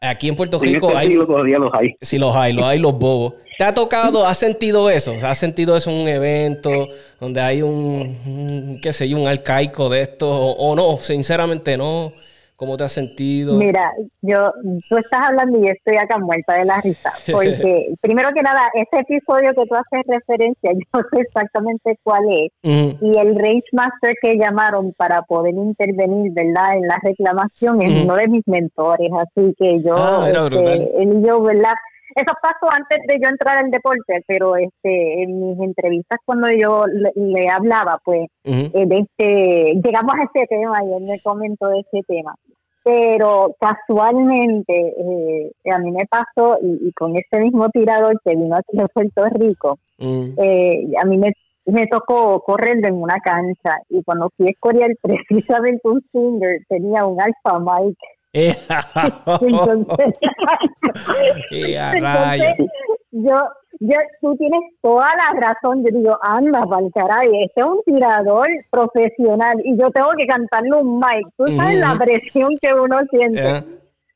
[0.00, 1.16] aquí en Puerto Rico este hay...
[1.16, 1.96] todavía los hay.
[2.00, 3.34] Sí, los hay, los hay, los bobos.
[3.58, 5.14] ¿Te ha tocado, has sentido eso?
[5.14, 6.86] O sea, ¿Has sentido eso en un evento
[7.18, 10.30] donde hay un, qué sé yo, un arcaico de esto?
[10.30, 12.12] O, no, sinceramente no.
[12.56, 13.54] ¿Cómo te has sentido?
[13.54, 13.92] Mira,
[14.22, 14.50] yo,
[14.88, 19.02] tú estás hablando y estoy acá muerta de la risa, porque primero que nada, ese
[19.02, 24.36] episodio que tú haces referencia, yo sé exactamente cuál es, y el Range Master que
[24.36, 29.82] llamaron para poder intervenir, ¿verdad?, en la reclamación es uno de mis mentores, así que
[29.82, 31.74] yo, ah, este, él y yo, ¿verdad?,
[32.16, 36.84] eso pasó antes de yo entrar al deporte, pero este en mis entrevistas cuando yo
[37.14, 42.00] le, hablaba, pues eh, este, llegamos a ese tema y él me comentó de ese
[42.08, 42.34] tema.
[42.82, 48.78] Pero casualmente eh, a mí me pasó, y, con ese mismo tirador que vino aquí
[48.78, 51.32] de Puerto Rico, eh, a mí me,
[51.66, 57.04] me tocó correr en una cancha y cuando fui a escorear precisamente un singer tenía
[57.04, 57.98] un alfa Mike
[59.40, 60.14] entonces,
[63.12, 63.36] yo,
[63.80, 65.84] yo, tú tienes toda la razón.
[65.84, 70.76] Yo digo, anda, pa'l caray, este es un tirador profesional y yo tengo que cantarle
[70.76, 71.26] un mic.
[71.36, 73.64] Tú sabes la presión que uno siente.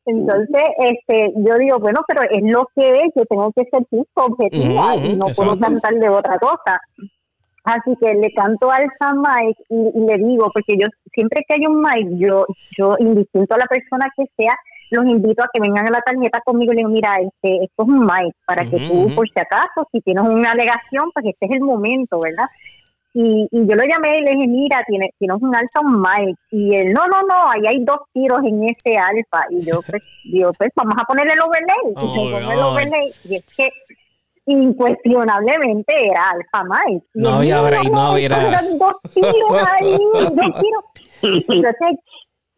[0.07, 3.83] Entonces, este, yo digo, bueno, pero es lo que es, yo tengo que ser
[4.15, 6.81] objetiva y no puedo cantar de otra cosa.
[7.65, 11.83] Así que le canto al Mike y, le digo, porque yo siempre que hay un
[11.83, 12.47] Mike, yo,
[12.77, 14.57] yo indistinto a la persona que sea,
[14.91, 17.83] los invito a que vengan a la tarjeta conmigo y le digo, mira, este, esto
[17.83, 21.47] es un Mike, para que tú, por si acaso, si tienes una alegación, pues este
[21.47, 22.47] es el momento, ¿verdad?
[23.13, 26.39] Y, y yo lo llamé y le dije, mira, tienes, tienes un alfa, un Mike.
[26.53, 29.47] Y él, no, no, no, ahí hay dos tiros en ese alfa.
[29.51, 32.47] Y yo, pues, digo, pues vamos a ponerle el overlay.
[32.47, 33.13] y el overlay.
[33.25, 33.69] Y es que
[34.53, 37.07] incuestionablemente era Alfa Mike.
[37.15, 38.29] No había break, no había.
[38.29, 40.85] Dos tiros ahí, dos tiros.
[41.23, 41.99] Entonces,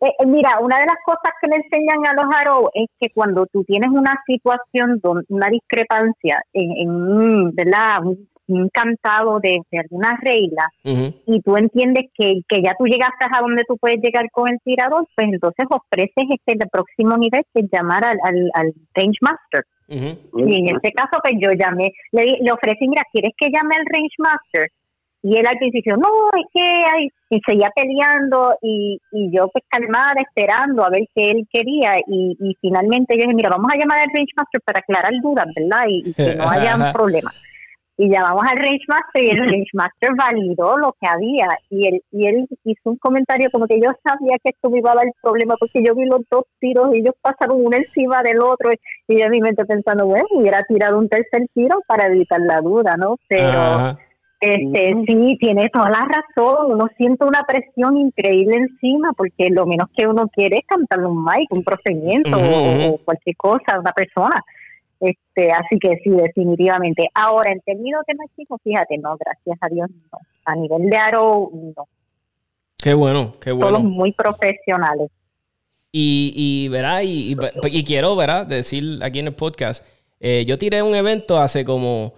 [0.00, 3.08] eh, eh, mira, una de las cosas que le enseñan a los Arrow es que
[3.14, 8.04] cuando tú tienes una situación, una discrepancia en, en ¿verdad?
[8.04, 13.40] Un, un cantado de, algunas reglas y tú entiendes que, que ya tú llegaste a
[13.40, 17.60] donde tú puedes llegar con el tirador, pues entonces ofreces este el próximo nivel que
[17.60, 19.64] es llamar al, al, al range master.
[19.92, 23.86] Y en este caso, pues yo llamé, le, le ofrecí, mira, ¿quieres que llame al
[23.86, 24.70] Range Master?
[25.24, 29.64] Y él al principio, no, es que hay, y seguía peleando y, y yo pues
[29.68, 33.76] calmada, esperando a ver qué él quería y, y finalmente yo dije, mira, vamos a
[33.76, 35.84] llamar al Range Master para aclarar dudas, ¿verdad?
[35.88, 37.32] Y, que no haya un problema
[37.96, 42.02] y llamamos al Range Master y el Range Master validó lo que había y él,
[42.10, 45.06] y él hizo un comentario como que yo sabía que esto me iba a dar
[45.06, 48.70] el problema porque yo vi los dos tiros y ellos pasaron uno encima del otro
[49.08, 52.60] y yo en mi mente pensando, bueno, hubiera tirado un tercer tiro para evitar la
[52.60, 53.16] duda, ¿no?
[53.28, 53.98] Pero
[54.40, 59.88] este sí, tiene toda la razón, uno siente una presión increíble encima porque lo menos
[59.96, 63.92] que uno quiere es cantarle un mic, un procedimiento o, o cualquier cosa a una
[63.92, 64.42] persona.
[65.02, 67.08] Este, así que sí, definitivamente.
[67.12, 70.18] Ahora, en términos de chicos, fíjate, no, gracias a Dios, no.
[70.44, 71.88] A nivel de aro, no.
[72.78, 73.68] Qué bueno, qué bueno.
[73.68, 75.10] Todos muy profesionales.
[75.90, 79.84] Y, y verá, y, y, quiero, verá, decir aquí en el podcast,
[80.20, 82.14] eh, yo tiré un evento hace como,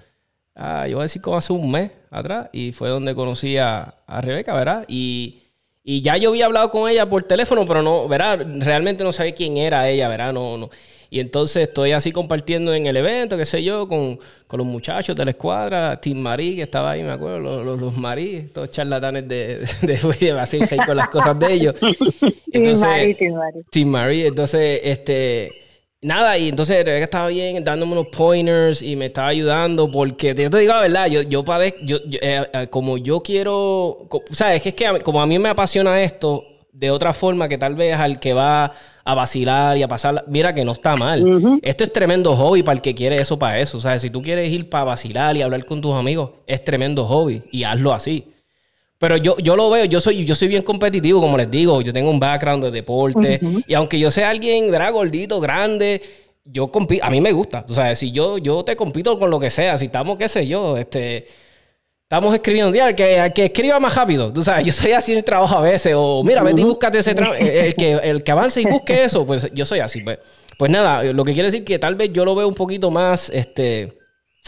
[0.54, 3.94] ah, yo voy a decir como hace un mes atrás, y fue donde conocí a,
[4.06, 4.84] a Rebeca, ¿verdad?
[4.88, 5.42] Y,
[5.82, 8.46] y ya yo había hablado con ella por teléfono, pero no, ¿verdad?
[8.58, 10.34] Realmente no sabía quién era ella, ¿verdad?
[10.34, 10.68] No, no.
[11.14, 14.18] Y entonces estoy así compartiendo en el evento, qué sé yo, con,
[14.50, 18.48] los muchachos de la escuadra, Tim Marie, que estaba ahí, me acuerdo, los, los, Marie,
[18.52, 21.76] todos charlatanes de, de, de, con las cosas de ellos.
[22.52, 23.16] Entonces,
[23.70, 25.52] Tim Marie, entonces, este...
[26.02, 30.50] Nada, y entonces Rebeca estaba bien dándome unos pointers y me estaba ayudando porque, yo
[30.50, 34.54] te digo la verdad, yo, yo padezco, yo, eh, eh, como yo quiero, o sea,
[34.54, 37.76] es que, es que como a mí me apasiona esto, de otra forma que tal
[37.76, 38.72] vez al que va
[39.04, 41.60] a vacilar y a pasar, mira que no está mal.
[41.62, 43.78] Esto es tremendo hobby para el que quiere eso para eso.
[43.78, 47.04] O sea, si tú quieres ir para vacilar y hablar con tus amigos, es tremendo
[47.04, 48.32] hobby y hazlo así.
[48.98, 51.92] Pero yo, yo lo veo, yo soy, yo soy bien competitivo, como les digo, yo
[51.92, 54.92] tengo un background de deporte y aunque yo sea alguien, ¿verdad?
[54.92, 56.02] Gordito, grande,
[56.44, 57.64] yo compito, a mí me gusta.
[57.68, 60.46] O sea, si yo, yo te compito con lo que sea, si estamos, qué sé
[60.48, 61.24] yo, este
[62.04, 64.30] Estamos escribiendo, día, que, que escriba más rápido.
[64.30, 65.94] Tú sabes, yo soy así en el trabajo a veces.
[65.96, 67.36] O mira, vete y búscate ese trabajo.
[67.40, 70.02] El que, el que avance y busque eso, pues yo soy así.
[70.02, 70.18] Pues,
[70.58, 73.30] pues nada, lo que quiere decir que tal vez yo lo veo un poquito más
[73.30, 73.96] este,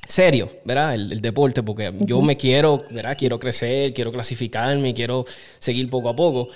[0.07, 0.95] serio, ¿verdad?
[0.95, 3.17] El, deporte, porque yo me quiero, ¿verdad?
[3.19, 5.25] Quiero crecer, quiero clasificarme, quiero
[5.59, 6.51] seguir poco a poco.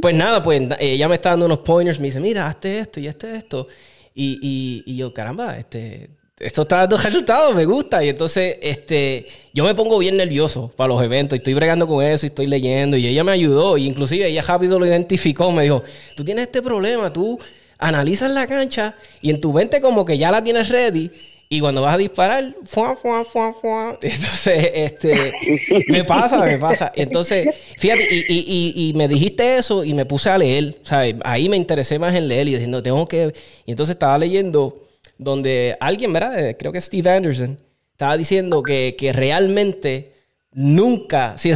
[0.00, 3.08] Pues nada, pues ella me está dando unos pointers, me dice, mira, hazte esto y
[3.08, 3.68] hazte esto.
[4.14, 8.04] Y, y, y yo, caramba, este, esto está dando resultados, me gusta.
[8.04, 11.38] Y entonces, este, yo me pongo bien nervioso para los eventos.
[11.38, 12.96] Estoy bregando con eso y estoy leyendo.
[12.96, 13.78] Y ella me ayudó.
[13.78, 15.50] Y inclusive ella rápido lo identificó.
[15.50, 15.82] Me dijo,
[16.14, 17.38] tú tienes este problema, tú
[17.78, 21.10] analizas la cancha y en tu mente como que ya la tienes ready.
[21.48, 23.98] Y cuando vas a disparar, fuá, fuá, fuá, fuá.
[24.02, 25.32] Entonces, este,
[25.86, 26.90] me pasa, me pasa.
[26.94, 30.76] Entonces, fíjate, y, y, y, me dijiste eso y me puse a leer.
[30.82, 33.32] Sea, ahí me interesé más en leer y diciendo, tengo que.
[33.64, 34.85] Y entonces estaba leyendo
[35.18, 36.56] donde alguien, ¿verdad?
[36.58, 37.60] Creo que Steve Anderson,
[37.92, 40.16] estaba diciendo que, que realmente
[40.56, 41.50] nunca, si,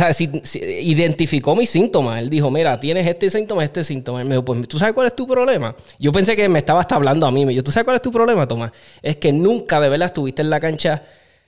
[0.63, 2.21] identificó mis síntomas.
[2.21, 4.23] Él dijo, mira, tienes este síntoma, este síntoma.
[4.25, 5.75] Me dijo, pues, ¿tú sabes cuál es tu problema?
[5.99, 7.47] Yo pensé que me estaba hasta hablando a mí.
[7.47, 8.73] Me dijo, ¿tú sabes cuál es tu problema, Tomás?
[9.01, 11.03] Es que nunca de verdad estuviste en la cancha,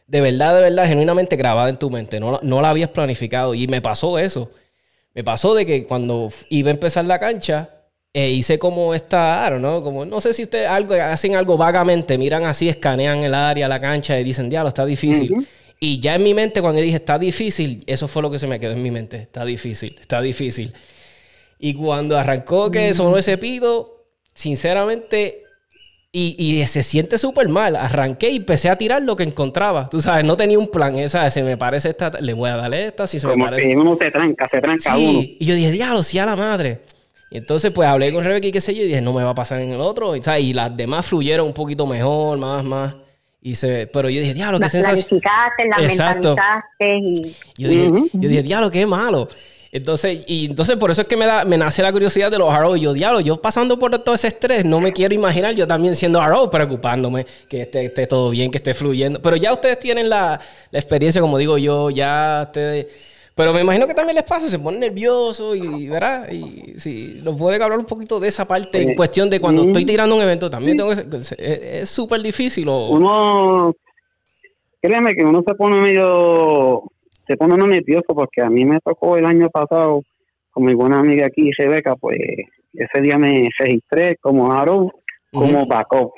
[0.07, 2.19] de verdad, de verdad, genuinamente grabada en tu mente.
[2.19, 3.55] No, no la habías planificado.
[3.55, 4.51] Y me pasó eso.
[5.15, 7.82] Me pasó de que cuando iba a empezar la cancha,
[8.15, 9.83] eh, hice como esta, ¿no?
[9.83, 13.81] Como, no sé si ustedes algo, hacen algo vagamente, miran así, escanean el área, la
[13.81, 15.47] cancha y dicen, diablo, está difícil.
[15.81, 18.61] Y ya en mi mente, cuando dije está difícil, eso fue lo que se me
[18.61, 19.17] quedó en mi mente.
[19.17, 20.73] Está difícil, está difícil.
[21.59, 25.43] Y cuando arrancó que sonó ese pido, sinceramente,
[26.15, 27.75] y, se siente súper mal.
[27.75, 29.89] Arranqué y empecé a tirar lo que encontraba.
[29.89, 30.99] Tú sabes, no tenía un plan.
[30.99, 33.07] Esa, se me parece esta, le voy a darle esta.
[33.07, 33.69] Si se me parece.
[33.69, 35.21] Que uno se tranca, se tranca uno.
[35.23, 36.81] Y yo dije, diablo, sí a la madre.
[37.33, 39.31] Y entonces, pues hablé con Rebeca y qué sé yo, y dije, no me va
[39.31, 40.15] a pasar en el otro.
[40.15, 42.95] Y, y las demás fluyeron un poquito mejor, más, más.
[43.41, 45.19] Y se, pero yo dije, diablo, qué sensación.
[45.25, 47.35] La mentalizaste y...
[47.57, 49.29] Yo dije, yo dije, diablo, qué malo.
[49.73, 52.55] Entonces, y entonces por eso es que me, da, me nace la curiosidad de los
[52.55, 52.77] RO.
[52.77, 55.97] Y yo, diablo, yo pasando por todo ese estrés, no me quiero imaginar yo también
[55.97, 59.23] siendo RO, preocupándome que esté, esté todo bien, que esté fluyendo.
[59.23, 60.39] Pero ya ustedes tienen la,
[60.71, 62.89] la experiencia, como digo yo, ya ustedes
[63.35, 66.31] pero me imagino que también les pasa, se ponen nerviosos y, ¿verdad?
[66.31, 69.85] Y si nos puede hablar un poquito de esa parte en cuestión de cuando estoy
[69.85, 72.69] tirando un evento, también tengo es súper difícil.
[72.69, 72.91] O...
[72.91, 73.75] Uno,
[74.81, 76.83] créeme que uno se pone medio,
[77.27, 80.03] se pone uno nervioso porque a mí me tocó el año pasado
[80.51, 82.19] con mi buena amiga aquí, Rebeca, pues
[82.75, 84.93] ese día me registré como Aro,
[85.33, 86.13] como backup.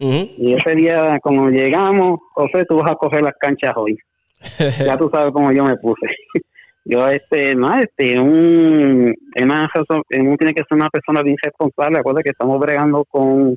[0.00, 3.98] Y ese día, como llegamos, José, tú vas a coger las canchas hoy.
[4.84, 6.06] ya tú sabes cómo yo me puse.
[6.84, 11.98] yo, este, no, este, un, uno tiene que ser una persona bien responsable.
[11.98, 13.56] Acuérdate que estamos bregando con,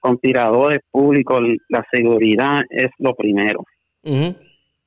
[0.00, 1.40] con tiradores públicos.
[1.68, 3.64] La seguridad es lo primero.
[4.02, 4.36] En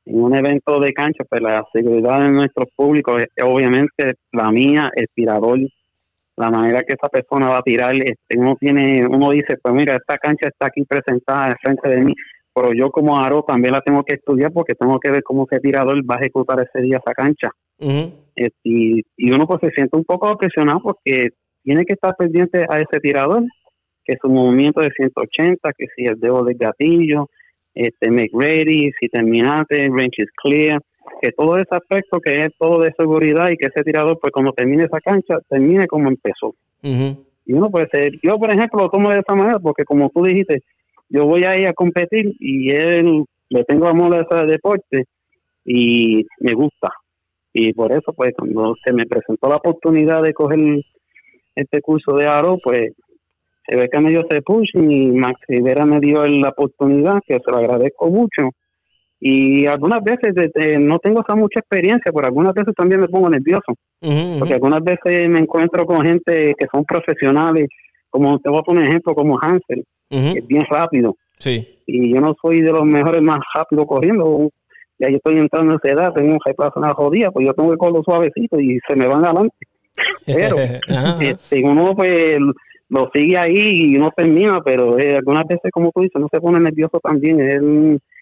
[0.06, 5.08] un evento de cancha, pues la seguridad de nuestros públicos es obviamente la mía, el
[5.13, 5.60] tirador,
[6.38, 7.95] la manera que esa persona va a tirar.
[7.95, 12.13] Este, uno tiene, uno dice, pues mira, esta cancha está aquí presentada frente de mí
[12.58, 15.62] pero yo como aro también la tengo que estudiar porque tengo que ver cómo ese
[15.62, 17.52] tirador va a ejecutar ese día esa cancha.
[18.36, 21.30] Este, y, uno pues se siente un poco presionado porque
[21.62, 23.43] tiene que estar pendiente a ese tirador,
[24.04, 27.30] que su movimiento de 180, que si el dedo del gatillo,
[27.76, 30.82] este make ready, si terminaste, range is clear,
[31.22, 34.52] que todo ese aspecto que es todo de seguridad y que ese tirador pues cuando
[34.54, 36.56] termine esa cancha, termine como empezó.
[36.82, 40.24] Y uno puede ser, yo por ejemplo lo tomo de esa manera porque como tú
[40.24, 40.63] dijiste,
[41.10, 45.06] yo voy a ir a competir y él le tengo amor a ese deporte
[45.65, 46.89] y me gusta.
[47.54, 50.60] Y por eso, pues, cuando se me presentó la oportunidad de coger
[51.56, 52.91] este curso de aro, pues,
[53.67, 57.36] se ve que me dio ese push y Max Rivera me dio la oportunidad, que
[57.36, 58.52] se lo agradezco mucho.
[59.20, 60.34] Y algunas veces
[60.80, 63.74] no tengo esa mucha experiencia, pero algunas veces también me pongo nervioso.
[64.39, 67.67] Porque algunas veces me encuentro con gente que son profesionales,
[68.10, 71.15] como te voy a poner ejemplo, como Hansel es bien rápido.
[71.38, 71.67] Sí.
[71.86, 74.50] Y yo no soy de los mejores más rápido corriendo.
[75.00, 77.72] Ya yo estoy entrando en esa edad, tengo un repaso una jodida, pues yo tengo
[77.72, 79.56] el colo suavecito y se me van adelante.
[80.26, 82.38] Pero este, uno pues
[82.89, 86.39] lo sigue ahí y no termina, pero eh, algunas veces, como tú dices, uno se
[86.39, 87.41] pone nervioso también.
[87.41, 87.60] Es,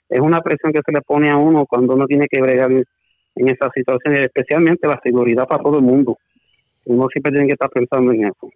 [0.09, 2.85] es una presión que se le pone a uno cuando uno tiene que bregar en
[3.35, 6.17] esas situaciones, especialmente la seguridad para todo el mundo.
[6.85, 8.49] Uno siempre tiene que estar pensando en eso.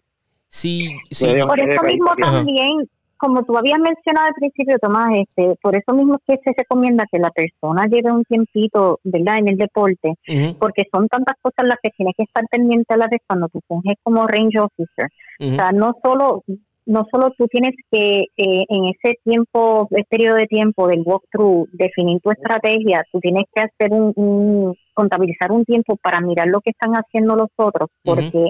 [0.49, 1.27] Sí, sí.
[1.47, 6.15] Por eso mismo también como tú habías mencionado al principio, Tomás, este, por eso mismo
[6.15, 10.13] es que se recomienda que la persona lleve un tiempito, ¿verdad?, en el deporte,
[10.57, 13.59] porque son tantas cosas las que tienes que estar pendiente a la vez cuando tú
[13.67, 15.09] funges como range officer.
[15.41, 16.43] O sea, no solo
[16.85, 21.67] no solo tú tienes que eh, en ese tiempo, ese periodo de tiempo del walkthrough,
[21.73, 26.71] definir tu estrategia, tú tienes que hacer un, contabilizar un tiempo para mirar lo que
[26.71, 28.49] están haciendo los otros, porque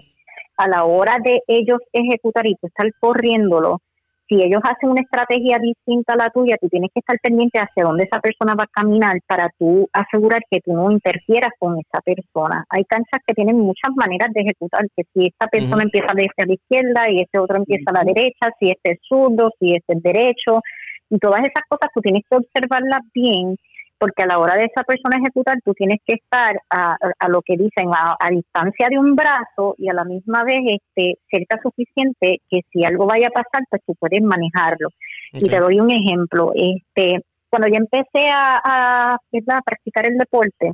[0.59, 3.79] a la hora de ellos ejecutar y tú estar corriéndolo,
[4.27, 7.83] si ellos hacen una estrategia distinta a la tuya, tú tienes que estar pendiente hacia
[7.83, 11.99] dónde esa persona va a caminar para tú asegurar que tú no interfieras con esa
[12.01, 12.63] persona.
[12.69, 16.53] Hay canchas que tienen muchas maneras de ejecutar, que si esta persona empieza desde la
[16.53, 20.03] izquierda y este otro empieza a la derecha, si este es zurdo, si este es
[20.03, 20.61] derecho,
[21.09, 23.57] y todas esas cosas tú tienes que observarlas bien
[23.99, 27.57] porque a la hora de esa persona ejecutar tú tienes que estar a, lo que
[27.57, 32.61] dicen a, distancia de un brazo y a la misma vez este cerca suficiente que
[32.71, 34.89] si algo vaya a pasar pues tú puedes manejarlo.
[35.33, 39.17] Y te doy un ejemplo este cuando yo empecé a, a,
[39.65, 40.71] practicar el deporte,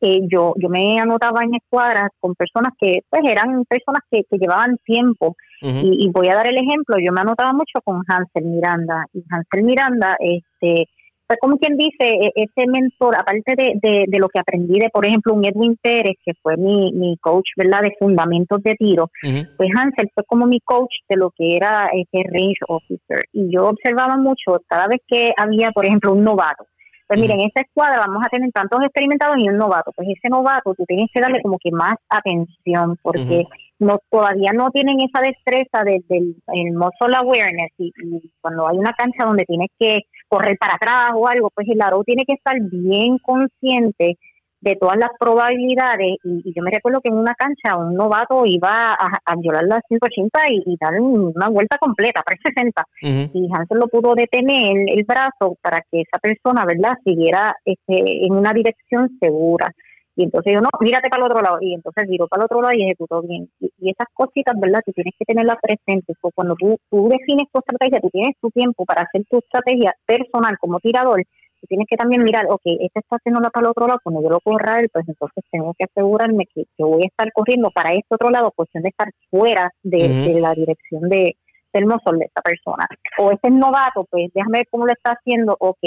[0.00, 4.38] eh, yo, yo me anotaba en escuadras con personas que pues eran personas que, que
[4.38, 5.36] llevaban tiempo.
[5.62, 9.24] Y, y, voy a dar el ejemplo, yo me anotaba mucho con Hansel Miranda y
[9.30, 10.86] Hansel Miranda este
[11.26, 15.04] fue como quien dice, e, ese mentor, aparte de, de, lo que aprendí de, por
[15.04, 19.10] ejemplo, un Edwin Pérez, que fue mi, mi coach, ¿verdad?, de fundamentos de tiro,
[19.56, 23.24] pues Hansel fue como mi coach de lo que era ese range officer.
[23.32, 26.66] Y yo observaba mucho, cada vez que había, por ejemplo, un novato,
[27.08, 29.92] pues miren, en esta escuadra vamos a tener tantos experimentados y un novato.
[29.94, 33.44] Pues ese novato tú tienes que darle como que más atención porque
[33.78, 37.92] no todavía no tienen esa destreza del el muscle awareness y,
[38.40, 42.02] cuando hay una cancha donde tienes que correr para atrás o algo, pues el aro
[42.04, 44.18] tiene que estar bien consciente
[44.60, 48.94] de todas las probabilidades y, yo me recuerdo que en una cancha un novato iba
[48.94, 52.84] a, violar las 180 y, y, dar una vuelta completa, 360
[53.32, 58.32] y Hansel lo pudo detener el brazo para que esa persona, ¿verdad?, siguiera este, en
[58.32, 59.72] una dirección segura.
[60.16, 61.58] Y entonces yo, no, mírate para el otro lado.
[61.60, 63.50] Y entonces giró para el otro lado y ejecutó bien.
[63.60, 64.80] Y, esas cositas, ¿verdad?
[64.84, 66.16] Que tienes que tenerlas presentes.
[66.20, 69.94] Porque cuando tú, tú defines tu estrategia, tú tienes tu tiempo para hacer tu estrategia
[70.06, 71.22] personal como tirador,
[71.60, 74.30] tú tienes que también mirar, ok, este está haciéndola para el otro lado, cuando yo
[74.30, 77.92] lo corra él, pues entonces tengo que asegurarme que, yo voy a estar corriendo para
[77.92, 81.36] este otro lado, cuestión de estar fuera de, la dirección de,
[81.72, 82.86] del de esta persona.
[83.18, 85.78] O este novato, pues déjame ver cómo lo está haciendo, ok,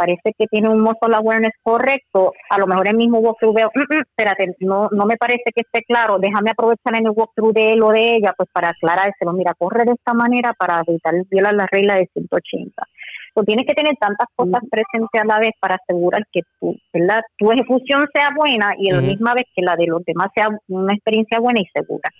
[0.00, 3.80] parece que tiene un muscle awareness correcto, a lo mejor el mismo walkthrough veo, mm,
[3.80, 7.72] mm, espérate, no, no me parece que esté claro, déjame aprovechar en el walkthrough de
[7.72, 11.54] él o de ella, pues para aclarárselo, mira, corre de esta manera para evitar violar
[11.54, 12.82] la regla de 180.
[13.34, 17.20] Tú tienes que tener tantas cosas presentes a la vez para asegurar que tu, ¿verdad?
[17.36, 20.48] tu ejecución sea buena y a la misma vez que la de los demás sea
[20.68, 22.10] una experiencia buena y segura.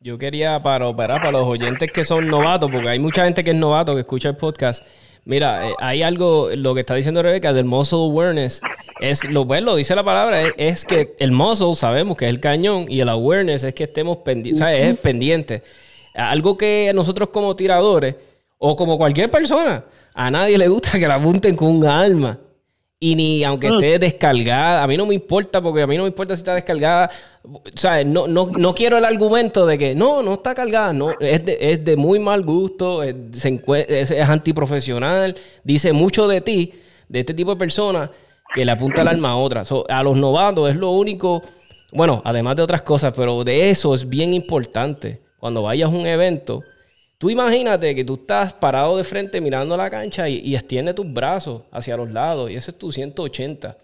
[0.00, 3.50] Yo quería para operar para los oyentes que son novatos, porque hay mucha gente que
[3.50, 4.82] es novato que escucha el podcast
[5.24, 8.60] Mira, eh, hay algo, lo que está diciendo Rebeca del muscle awareness,
[9.00, 12.40] es lo, pues, lo dice la palabra, es, que el muscle sabemos que es el
[12.40, 15.62] cañón y el awareness es que estemos pendientes, es pendiente.
[16.14, 18.16] Algo que nosotros como tiradores
[18.58, 22.38] o como cualquier persona, a nadie le gusta que la apunten con un arma.
[23.02, 26.08] Y ni aunque esté descargada, a mí no me importa, porque a mí no me
[26.08, 27.10] importa si está descargada.
[27.42, 30.92] O sea, no, no, no quiero el argumento de que no, no está cargada.
[30.92, 35.34] No, es de, es de muy mal gusto, es, es, antiprofesional,
[35.64, 36.74] dice mucho de ti,
[37.08, 38.10] de este tipo de personas,
[38.52, 39.62] que le apunta el arma a otra.
[39.88, 41.42] a los novatos es lo único,
[41.92, 45.22] bueno, además de otras cosas, pero de eso es bien importante.
[45.38, 46.62] Cuando vayas a un evento,
[47.20, 51.64] Tú imagínate que tú estás parado de frente mirando la cancha y, extiende tus brazos
[51.70, 53.76] hacia los lados y ese es tu 180.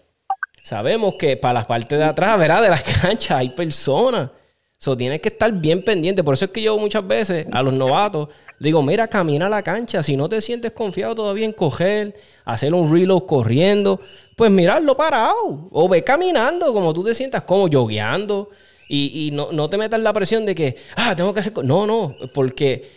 [0.63, 2.63] Sabemos que para las partes de atrás, ¿verdad?
[2.63, 4.31] De las canchas hay personas.
[4.79, 6.23] Eso tienes que estar bien pendiente.
[6.23, 8.29] Por eso es que yo muchas veces a los novatos
[8.59, 10.01] digo, mira, camina la cancha.
[10.01, 14.01] Si no te sientes confiado todavía en coger, hacer un reload corriendo,
[14.35, 15.69] pues mirarlo parado.
[15.69, 18.49] O ve caminando como tú te sientas, como yogueando.
[18.89, 21.53] Y, y no, no te metas la presión de que, ah, tengo que hacer...
[21.63, 22.96] No, no, porque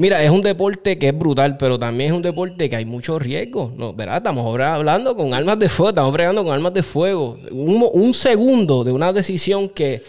[0.00, 3.18] Mira, es un deporte que es brutal, pero también es un deporte que hay mucho
[3.18, 3.92] riesgo, ¿no?
[3.92, 4.16] ¿Verdad?
[4.16, 7.36] Estamos hablando con armas de fuego, estamos bregando con armas de fuego.
[7.50, 10.02] Un, segundo de una decisión que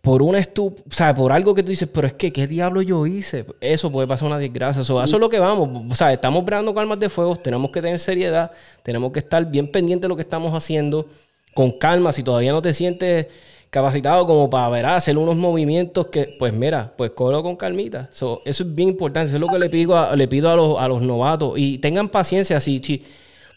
[0.00, 3.04] por una estup o por algo que tú dices, pero es que, ¿qué diablo yo
[3.04, 3.44] hice?
[3.60, 4.80] Eso puede pasar una desgracia.
[4.80, 5.92] eso es lo que vamos.
[5.92, 8.50] O sea, estamos bregando con armas de fuego, tenemos que tener seriedad,
[8.82, 11.06] tenemos que estar bien pendientes de lo que estamos haciendo,
[11.52, 12.12] con calma.
[12.14, 13.26] Si todavía no te sientes
[13.70, 18.08] capacitado como para ver, hacer unos movimientos que, pues mira, pues colo con calmita.
[18.12, 19.28] eso es bien importante.
[19.28, 21.54] Eso es lo que le pido a, le pido a los, a los novatos.
[21.56, 22.60] Y tengan paciencia.
[22.60, 23.02] Si,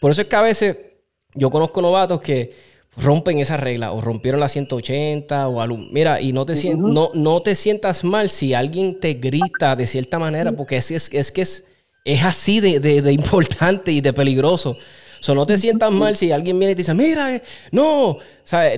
[0.00, 0.76] Por eso es que a veces
[1.34, 2.52] yo conozco novatos que
[2.96, 5.66] rompen esa regla o rompieron la 180 o.
[5.90, 10.18] Mira, y no te, no, no te sientas mal si alguien te grita de cierta
[10.18, 11.64] manera, porque es, es, es que es,
[12.04, 14.76] es así de, de importante y de peligroso.
[15.22, 18.18] So, no te sientas mal si alguien viene y te dice, mira, eh, no,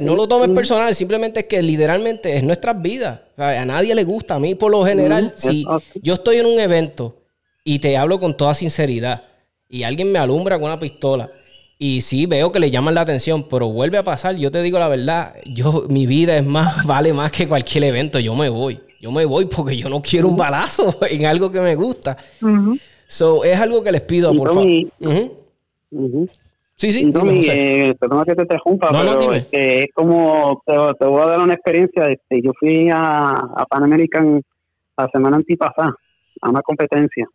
[0.03, 3.20] no lo tomes personal, simplemente es que literalmente es nuestras vidas.
[3.38, 4.34] A nadie le gusta.
[4.34, 5.64] A mí, por lo general, si
[6.03, 7.16] yo estoy en un evento
[7.64, 9.22] y te hablo con toda sinceridad
[9.70, 11.30] y alguien me alumbra con una pistola
[11.78, 14.78] y sí veo que le llaman la atención, pero vuelve a pasar, yo te digo
[14.78, 18.78] la verdad, yo mi vida es más, vale más que cualquier evento, yo me voy.
[19.01, 22.18] Yo me voy porque yo no quiero un balazo en algo que me gusta.
[23.07, 24.68] So, es algo que les pido, por favor.
[26.76, 27.12] Sí, sí.
[27.51, 32.07] Eh, perdona que te interrumpa, pero este, es como, te, voy a dar una experiencia.
[32.07, 34.42] Este, yo fui a, a Pan American
[34.97, 35.95] la semana antipasada,
[36.40, 37.26] a una competencia.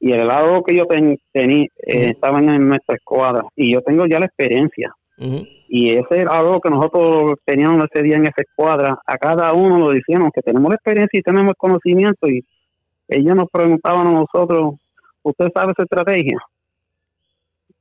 [0.00, 3.44] Y el lado que yo tenía eh, estaba en nuestra escuadra.
[3.54, 4.92] Y yo tengo ya la experiencia.
[5.68, 9.90] Y ese lado que nosotros teníamos ese día en esa escuadra, a cada uno lo
[9.92, 12.28] decíamos que tenemos la experiencia y tenemos el conocimiento.
[12.28, 12.44] Y
[13.06, 14.74] ellos nos preguntaban a nosotros,
[15.22, 16.38] ¿usted sabe su estrategia?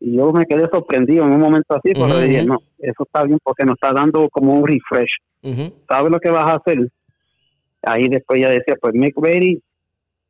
[0.02, 3.24] Y yo me quedé sorprendido en un momento así, porque Ujú, dije, no, eso está
[3.24, 5.12] bien porque nos está dando como un refresh.
[5.44, 5.74] Ujú.
[5.88, 6.90] ¿Sabes lo que vas a hacer?
[7.84, 9.62] Ahí después ya decía, pues make ready.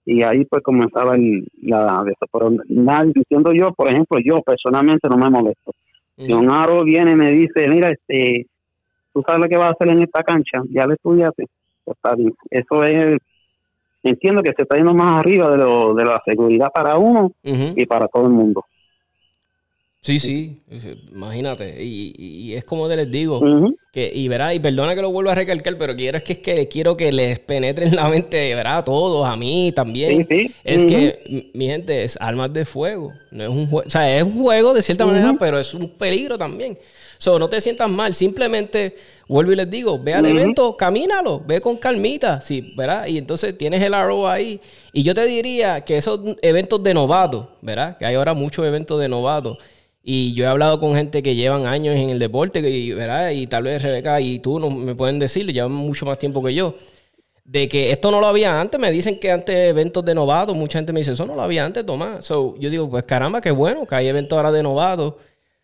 [0.04, 2.26] Y ahí pues comenzaba el, la de eso.
[2.30, 5.72] Pero nada, diciendo yo, por ejemplo, yo personalmente no me molesto.
[6.18, 8.48] Si un aro viene y me dice, mira, este,
[9.14, 11.46] tú sabes lo que vas a hacer en esta cancha, ya lo estudiaste,
[11.84, 12.34] pues está bien.
[12.50, 13.18] Eso es,
[14.04, 17.86] entiendo que se está yendo más arriba de, lo, de la seguridad para uno y
[17.86, 18.66] para todo el mundo.
[20.02, 20.62] Sí, sí,
[21.12, 21.84] imagínate.
[21.84, 23.52] Y, y- es como te les digo,
[23.92, 26.40] que, y verá, y perdona que lo vuelva a recalcar, pero quiero es que es
[26.40, 30.26] que quiero que les penetre en la mente, verá, a todos, a mí también.
[30.30, 30.56] Sí, sí.
[30.64, 33.14] Es que, mi gente, es armas de fuego.
[33.30, 33.88] No es un juego.
[33.88, 36.78] O sea, es un juego de cierta manera, pero es un peligro también.
[37.18, 38.16] So, no te sientas mal.
[38.16, 38.96] Simplemente,
[39.28, 43.06] vuelvo y les digo, ve al evento, camínalo, ve con calmita, sí, ¿verdad?
[43.08, 44.60] Y entonces tienes el arrow ahí.
[44.94, 47.98] Y yo te diría que esos eventos de novatos, ¿verdad?
[47.98, 49.58] Que hay ahora muchos eventos de novatos.
[50.04, 53.30] Y yo he hablado con gente que llevan años en el deporte, y, ¿verdad?
[53.32, 56.54] Y tal vez Rebeca y tú no me pueden decir, llevan mucho más tiempo que
[56.54, 56.76] yo
[57.44, 58.80] de que esto no lo había antes.
[58.80, 61.66] Me dicen que antes eventos de novatos, mucha gente me dice, eso no lo había
[61.66, 62.26] antes, Tomás.
[62.26, 65.16] So, yo digo, pues caramba, qué bueno que hay eventos ahora de novatos.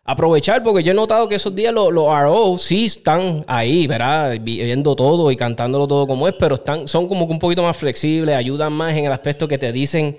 [0.04, 4.38] Aprovechar, porque yo he notado que esos días los, los RO sí están ahí, ¿verdad?
[4.42, 7.62] Vi- Viendo todo y cantándolo todo como es, pero están, son como que un poquito
[7.62, 10.18] más flexibles, ayudan más en el aspecto que te dicen.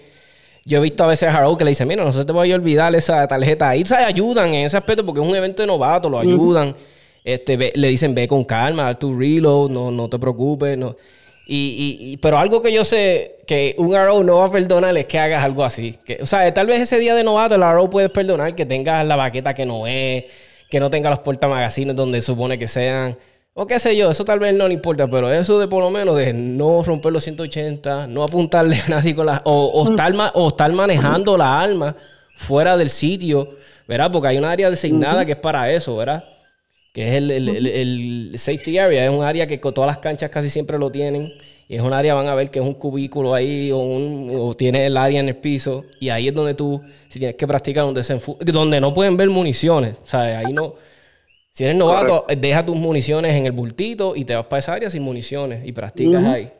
[0.68, 2.54] Yo he visto a veces a RO que le dicen, mira, no se te vaya
[2.54, 3.84] a olvidar esa tarjeta ahí.
[3.84, 4.06] ¿sabes?
[4.06, 6.74] Ayudan en ese aspecto porque es un evento de novatos, lo ayudan.
[7.24, 10.76] Este, ve- le dicen, ve con calma, haz tu reload, no, no te preocupes.
[10.76, 10.94] No.
[11.46, 14.94] Y, y- y- pero algo que yo sé que un RO no va a perdonar
[14.98, 15.96] es que hagas algo así.
[16.04, 19.06] Que, o sea, tal vez ese día de novato el RO puedes perdonar que tengas
[19.06, 20.24] la baqueta que no es,
[20.70, 23.16] que no tenga los portamagazines donde supone que sean.
[23.60, 25.90] O qué sé yo, eso tal vez no le importa, pero eso de por lo
[25.90, 29.42] menos de no romper los 180, no apuntarle a nadie con la...
[29.44, 31.96] O, o estar, ma- o estar manejando la arma
[32.36, 33.56] fuera del sitio,
[33.88, 34.12] ¿verdad?
[34.12, 36.24] Porque hay un área designada que es para eso, ¿verdad?
[36.92, 40.30] que es el, el- el- el safety area, es un área que todas las canchas
[40.30, 41.32] casi siempre lo tienen.
[41.68, 44.54] Y es un área, van a ver que es un cubículo ahí o, un, o
[44.54, 45.84] tiene el área en el piso.
[46.00, 49.16] Y ahí es donde tú, si tienes que practicar, donde, se enfu- donde no pueden
[49.16, 49.96] ver municiones.
[50.02, 50.74] O sea, ahí no.
[51.50, 54.90] Si eres novato, deja tus municiones en el bultito y te vas para esa área
[54.90, 56.52] sin municiones y practicas ahí.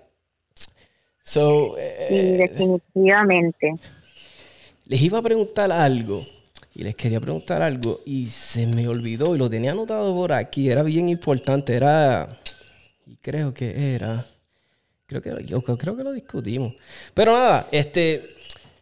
[1.23, 3.75] So, Sí, eh, definitivamente.
[4.87, 6.27] les iba a preguntar algo.
[6.75, 8.01] Y les quería preguntar algo.
[8.07, 9.35] Y se me olvidó.
[9.35, 10.71] Y lo tenía anotado por aquí.
[10.71, 11.75] Era bien importante.
[11.75, 12.39] Era.
[13.05, 14.25] Y creo que era.
[15.07, 16.75] Creo que, yo creo que lo discutimos.
[17.15, 18.38] Pero nada, este.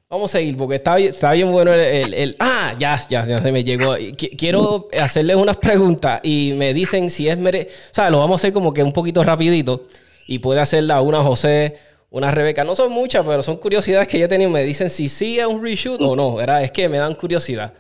[0.09, 3.25] Vamos a seguir porque está, bien- está bien bueno el, el- el- Ah, ya, ya,
[3.27, 3.97] ya se me llegó.
[4.39, 7.67] Quiero hacerles unas preguntas y me dicen si es mere...
[7.91, 9.83] O sea, lo vamos a hacer como que un poquito rapidito
[10.29, 11.77] y puede hacerla una José,
[12.11, 12.63] una Rebeca.
[12.63, 14.49] No son muchas, pero son curiosidades que yo he tenido.
[14.49, 16.37] Me dicen si sí es un reshoot o no.
[16.37, 16.63] ¿verdad?
[16.63, 17.75] Es que me dan curiosidad.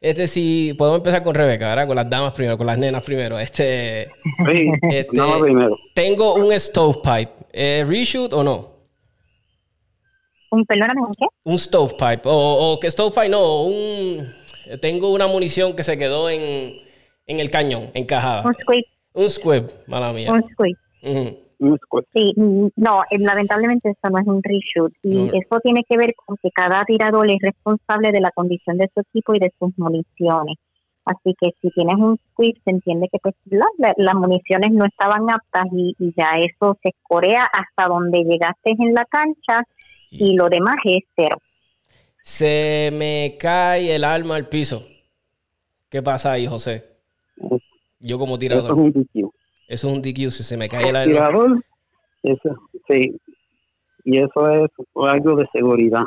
[0.00, 1.86] Este sí, podemos empezar con Rebeca, ¿verdad?
[1.86, 3.38] Con las damas primero, con las nenas primero.
[3.38, 4.08] Este,
[4.50, 5.08] Sí, Este-
[5.38, 5.76] primero.
[5.94, 7.32] tengo un stovepipe.
[7.52, 8.69] ¿Eh, ¿Reshoot o no?
[10.50, 11.26] Un, perdóname, ¿un qué?
[11.44, 12.22] Un stovepipe.
[12.28, 14.26] O, o que stovepipe no, un...
[14.80, 16.76] Tengo una munición que se quedó en,
[17.26, 18.42] en el cañón, encajada.
[18.46, 18.82] Un squid.
[19.14, 20.32] Un squib, mala mía.
[20.32, 20.76] Un squid.
[21.02, 21.38] Ujú.
[21.60, 22.04] Un squad.
[22.14, 25.24] Sí, mm, no, eh, lamentablemente eso no es un reshoot y No.
[25.32, 29.00] eso tiene que ver con que cada tirador es responsable de la condición de su
[29.00, 30.56] equipo y de sus municiones.
[31.04, 34.84] Así que si tienes un squid, se entiende que pues la- la- las municiones no
[34.86, 39.64] estaban aptas y, y ya eso se escorea hasta donde llegaste en la cancha
[40.10, 41.36] y lo demás es cero.
[42.22, 44.86] Se me cae el arma al piso.
[45.88, 46.84] ¿Qué pasa ahí, José?
[48.00, 48.72] Yo como Eso es tirador.
[48.78, 49.30] un DQ.
[49.68, 50.30] Eso es un DQ.
[50.30, 51.12] Si se me cae el arma.
[51.12, 51.64] tirador,
[52.22, 52.56] eso,
[52.88, 53.16] sí,
[54.04, 56.04] y eso es algo de seguridad.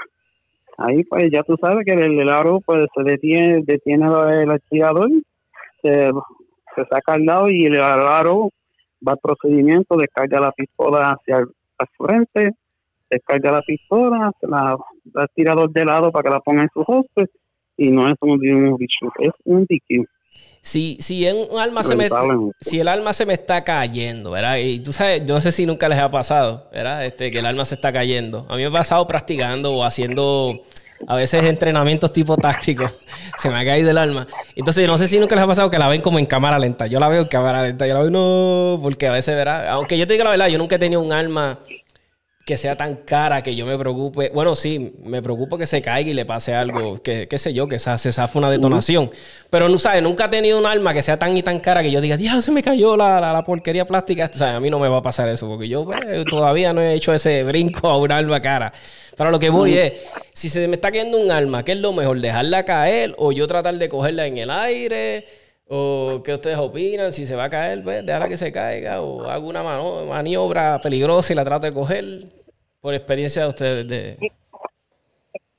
[0.77, 4.61] Ahí pues ya tú sabes que el, el aro pues se detiene, detiene el, el
[4.69, 5.09] tirador,
[5.81, 6.11] se,
[6.75, 8.49] se saca al lado y el aro
[9.05, 11.47] va al procedimiento, descarga la pistola hacia el
[11.97, 12.51] frente,
[13.13, 16.81] descarga la pistola, la da al tirador de lado para que la ponga en su
[16.81, 17.29] hoste
[17.77, 18.77] y no es un, un
[19.19, 20.07] es un DQ.
[20.61, 22.09] Si, si en un arma se me,
[22.61, 24.57] si el arma se me está cayendo, ¿verdad?
[24.57, 27.05] Y tú sabes, yo no sé si nunca les ha pasado, ¿verdad?
[27.05, 28.45] Este, que el arma se está cayendo.
[28.49, 30.63] A mí me ha pasado practicando o haciendo
[31.07, 32.95] a veces entrenamientos tipo tácticos.
[33.37, 34.25] Se me ha caído el arma.
[34.55, 36.57] Entonces, yo no sé si nunca les ha pasado que la ven como en cámara
[36.57, 36.87] lenta.
[36.87, 37.85] Yo la veo en cámara lenta.
[37.85, 39.67] Yo la veo, no, porque a veces, ¿verdad?
[39.69, 41.59] Aunque yo te diga la verdad, yo nunca he tenido un arma
[42.45, 44.29] que sea tan cara que yo me preocupe.
[44.33, 47.69] Bueno, sí, me preocupo que se caiga y le pase algo, que qué sé yo,
[47.69, 49.09] que se, se zafe una detonación.
[49.49, 51.89] Pero no sabes, nunca he tenido un arma que sea tan y tan cara que
[51.89, 54.29] yo diga, diablo, se me cayó la, la, porquería plástica.
[54.33, 56.81] O sea, a mí no me va a pasar eso, porque yo pues, todavía no
[56.81, 58.73] he hecho ese brinco a un arma cara.
[59.15, 59.93] Pero lo que voy es,
[60.33, 62.19] si se me está cayendo un arma, ¿qué es lo mejor?
[62.19, 65.42] ¿Dejarla caer o yo tratar de cogerla en el aire?
[65.67, 67.13] ¿O qué ustedes opinan?
[67.13, 69.01] Si se va a caer, pues déjala que se caiga.
[69.01, 72.05] ¿O hago una maniobra peligrosa y la trato de coger?
[72.81, 73.87] Por experiencia de ustedes.
[73.87, 74.17] De...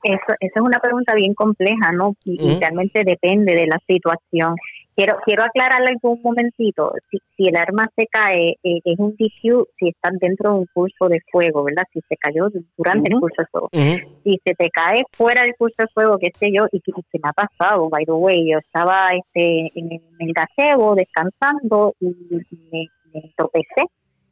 [0.03, 2.15] Eso, eso es una pregunta bien compleja, ¿no?
[2.23, 4.55] Y, realmente depende de la situación.
[4.95, 6.93] Quiero quiero aclararle un momentito.
[7.11, 10.65] Si, si el arma se cae, eh, es un DQ si están dentro de un
[10.73, 11.83] curso de fuego, ¿verdad?
[11.91, 13.69] Si se cayó durante el curso de fuego.
[14.23, 17.19] Si se te cae fuera del curso de fuego, qué sé yo, y que se
[17.21, 22.07] me ha pasado, by the way, yo estaba este en el, gazebo descansando y
[22.71, 22.89] me,
[23.35, 23.85] tropecé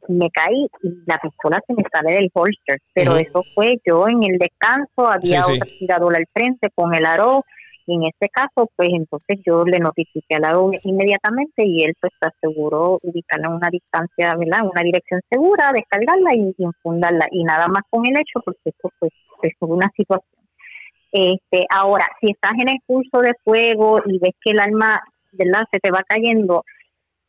[0.08, 4.22] me caí y la pistola se me sale del holster, pero eso fue yo en
[4.22, 7.44] el descanso, había otra tiradora al frente con el aro
[7.86, 12.12] y en este caso, pues entonces yo le notifiqué al aro inmediatamente y él pues
[12.20, 14.60] aseguró ubicarla en una distancia, ¿verdad?
[14.60, 18.90] En una dirección segura, descargarla y infundarla y nada más con el hecho porque esto
[18.98, 19.12] pues
[19.42, 20.44] es una situación.
[21.12, 25.00] Este, ahora, si estás en el curso de fuego y ves que el alma,
[25.32, 25.64] ¿verdad?
[25.70, 26.64] Se te va cayendo,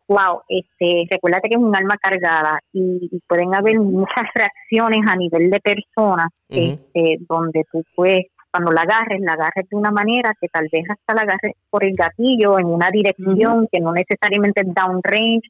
[0.07, 5.49] wow, este, recuérdate que es un alma cargada y, pueden haber muchas reacciones a nivel
[5.49, 8.25] de personas este, donde tú puedes
[8.55, 11.83] cuando la agarres, la agarres de una manera que tal vez hasta la agarres por
[11.83, 15.49] el gatillo en una dirección que no necesariamente es downrange.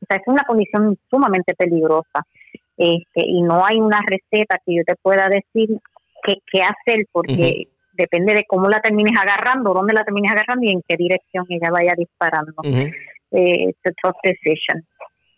[0.00, 2.24] O sea, es una condición sumamente peligrosa.
[2.78, 5.68] Este, y no hay una receta que yo te pueda decir
[6.22, 10.70] qué, qué hacer porque depende de cómo la termines agarrando, dónde la termines agarrando y
[10.70, 12.54] en qué dirección ella vaya disparando.
[13.32, 14.86] eh, tough decision.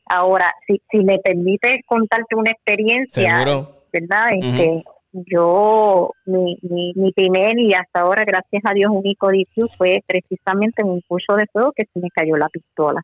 [0.06, 3.44] Ahora, si, si me permite contarte una experiencia,
[3.92, 4.28] ¿verdad?
[4.32, 10.02] Este, yo, mi, mi, mi, primer y hasta ahora, gracias a Dios, único DQ fue
[10.06, 13.02] precisamente en un curso de fuego que se me cayó la pistola.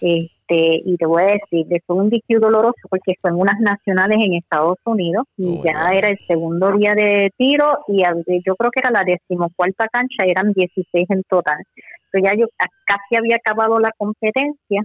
[0.00, 4.18] Este, y te voy a decir, fue un DQ doloroso porque fue en unas nacionales
[4.20, 8.02] en Estados Unidos y oh, ya era el segundo día de tiro y
[8.44, 11.62] yo creo que era la decimocuarta cancha, eran 16 en total.
[12.06, 12.46] Entonces ya yo
[12.84, 14.82] casi había acabado la competencia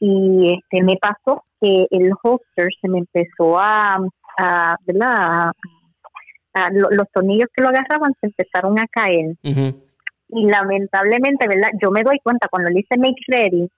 [0.00, 3.98] y este me pasó que el holster se me empezó a,
[4.38, 5.52] a ¿verdad?
[6.70, 9.36] Los tornillos que lo agarraban se empezaron a caer.
[10.30, 11.70] Y lamentablemente, ¿verdad?
[11.80, 13.68] Yo me doy cuenta cuando le hice make ready,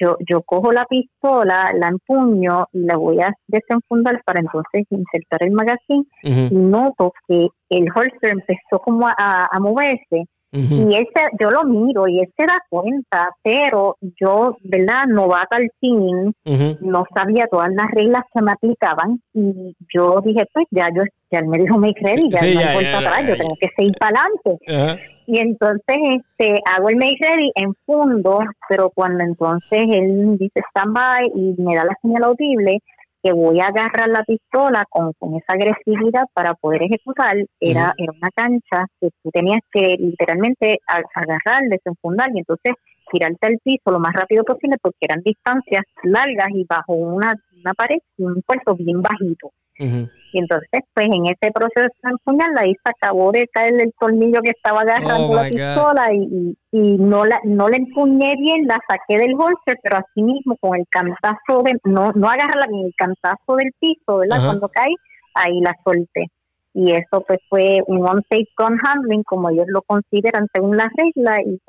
[0.00, 5.44] yo, yo cojo la pistola, la empuño y la voy a desenfundar para entonces insertar
[5.44, 11.08] el magazine y noto que el holster empezó como a, a moverse y él
[11.40, 15.06] yo lo miro y él se da cuenta, pero yo, ¿verdad?
[15.08, 16.32] No va al fin,
[16.80, 21.02] no sabía todas las reglas que me aplicaban y yo dije, pues ya yo,
[21.38, 24.20] él me dijo, me ready, ya no hay vuelta atrás, yo tengo que seguir para
[24.20, 25.08] adelante.
[25.26, 30.94] Y entonces este hago el make ready en fondo, pero cuando entonces él dice stand
[30.94, 32.78] by y me da la señal audible,
[33.22, 38.12] que voy a agarrar la pistola con, con esa agresividad para poder ejecutar, era, era
[38.12, 42.74] una cancha que tú tenías que literalmente agarrar, desenfundar y entonces
[43.10, 47.72] tirarte al piso lo más rápido posible porque eran distancias largas y bajo una, una
[47.72, 49.52] pared y un puerto bien bajito.
[49.78, 54.40] Y entonces, pues en ese proceso de empuñarla, ahí se acabó de caer el tornillo
[54.42, 58.78] que estaba agarrando oh la pistola y, y, no la no la empuñé bien, la
[58.88, 63.56] saqué del holster, pero así mismo con el cantazo de, no, no agarrarla el cantazo
[63.56, 64.44] del piso, ¿verdad?
[64.44, 64.94] Cuando cae,
[65.34, 66.26] ahí la solté.
[66.72, 71.38] Y eso pues fue un on-safe gun handling, como ellos lo consideran según las reglas,
[71.46, 71.60] y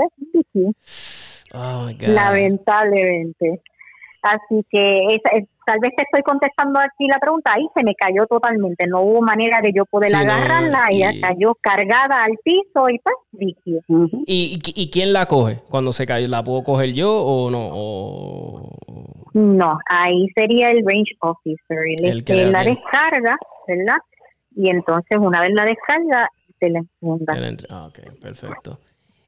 [0.47, 3.61] pues, oh lamentablemente.
[4.25, 5.21] Así que
[5.67, 9.21] tal vez te estoy contestando aquí la pregunta, ahí se me cayó totalmente, no hubo
[9.21, 11.03] manera de yo poder agarrarla, y...
[11.03, 13.81] ella cayó cargada al piso y pues líquido.
[14.25, 16.27] ¿Y, ¿Y, quién la coge cuando se cayó?
[16.27, 19.39] ¿La puedo coger yo o no?
[19.39, 23.97] No, ahí sería el range officer, el, que la descarga, ¿verdad?
[24.55, 27.35] Y entonces una vez la descarga, se la enfunda.
[27.69, 28.79] Ah, ok, perfecto.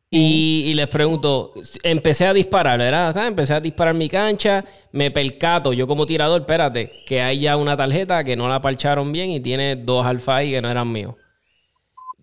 [0.09, 1.53] Y, les pregunto,
[1.83, 3.27] empecé a disparar, ¿verdad?
[3.27, 7.75] Empecé a disparar mi cancha, me percato, yo como tirador, espérate, que hay ya una
[7.75, 11.15] tarjeta que no la parcharon bien y tiene dos alfa y que no eran míos.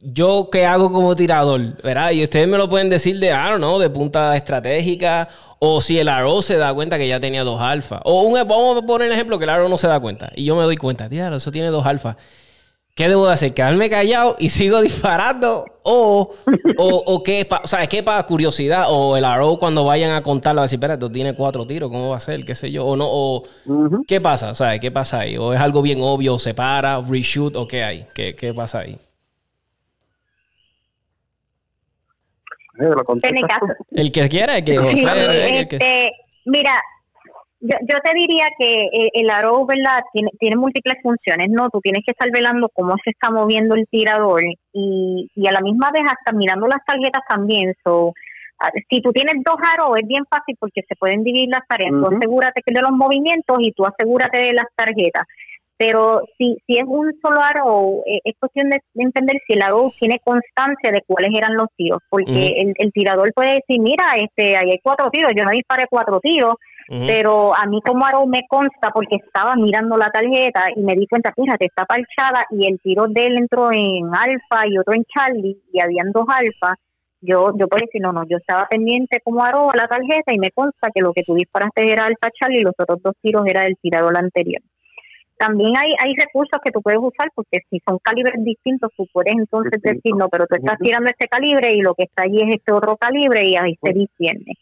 [0.01, 1.83] Yo, ¿qué hago como tirador?
[1.83, 2.13] ¿Verdad?
[2.13, 5.29] Y ustedes me lo pueden decir de, ah, no, de punta estratégica,
[5.59, 8.01] o si el aro se da cuenta que ya tenía dos alfa.
[8.05, 10.31] O un, vamos a poner el ejemplo que el aro no se da cuenta.
[10.35, 12.17] Y yo me doy cuenta, tío, eso tiene dos alfa.
[12.95, 13.53] ¿Qué debo de hacer?
[13.55, 15.65] ¿Quedarme callado y sigo disparando?
[15.83, 16.33] O,
[16.79, 20.23] o, o qué, pa- o sea, qué para curiosidad, o el arrow cuando vayan a
[20.23, 22.45] contarlo, a decir, espera, tú tienes cuatro tiros, ¿cómo va a ser?
[22.45, 22.87] ¿Qué sé yo?
[22.87, 23.43] O no, o.
[24.07, 24.51] ¿qué pasa?
[24.51, 25.37] O sea, ¿qué pasa ahí?
[25.37, 28.07] ¿O es algo bien obvio, se para, reshoot, o qué hay?
[28.15, 28.97] ¿Qué, qué pasa ahí?
[32.81, 32.95] Eh, el
[33.41, 33.47] tú.
[33.47, 36.11] caso, El que quiera, el que José, Sí, el que- este,
[36.45, 36.81] mira,
[37.65, 40.03] yo, yo te diría que el, el aro, ¿verdad?
[40.13, 41.71] Tiene, tiene múltiples funciones, ¿no?
[41.71, 44.43] Tú tienes que estar velando cómo se está moviendo el tirador
[44.73, 47.75] y, y a la misma vez hasta mirando las tarjetas también.
[47.83, 48.13] So,
[48.61, 51.91] ah, si tú tienes dos aros es bien fácil porque se pueden dividir las tareas.
[51.91, 52.17] Tú Ujú.
[52.17, 55.25] asegúrate de los movimientos y tú asegúrate de las tarjetas.
[55.77, 59.63] Pero si, si es un solo aro, eh, es cuestión de, de entender si el
[59.63, 64.05] aro tiene constancia de cuáles eran los tiros, porque el, el tirador puede decir, mira,
[64.17, 66.55] este, ahí hay cuatro tiros, yo no disparé cuatro tiros,
[66.89, 71.07] Pero a mí como aro me consta porque estaba mirando la tarjeta y me di
[71.07, 75.05] cuenta, fíjate, está parchada y el tiro de él entró en alfa y otro en
[75.05, 76.77] Charlie y habían dos alfa.
[77.23, 80.39] Yo, yo puedo decir, no, no, yo estaba pendiente como aro a la tarjeta y
[80.39, 83.47] me consta que lo que tú disparaste era alfa Charlie y los otros dos tiros
[83.47, 84.61] era del tirador anterior.
[85.39, 89.35] También hay, hay recursos que tú puedes usar porque si son calibres distintos, tú puedes
[89.35, 89.97] entonces Distinto.
[89.97, 92.73] decir, no, pero tú estás tirando este calibre y lo que está allí es este
[92.73, 94.53] otro calibre y ahí se discierne.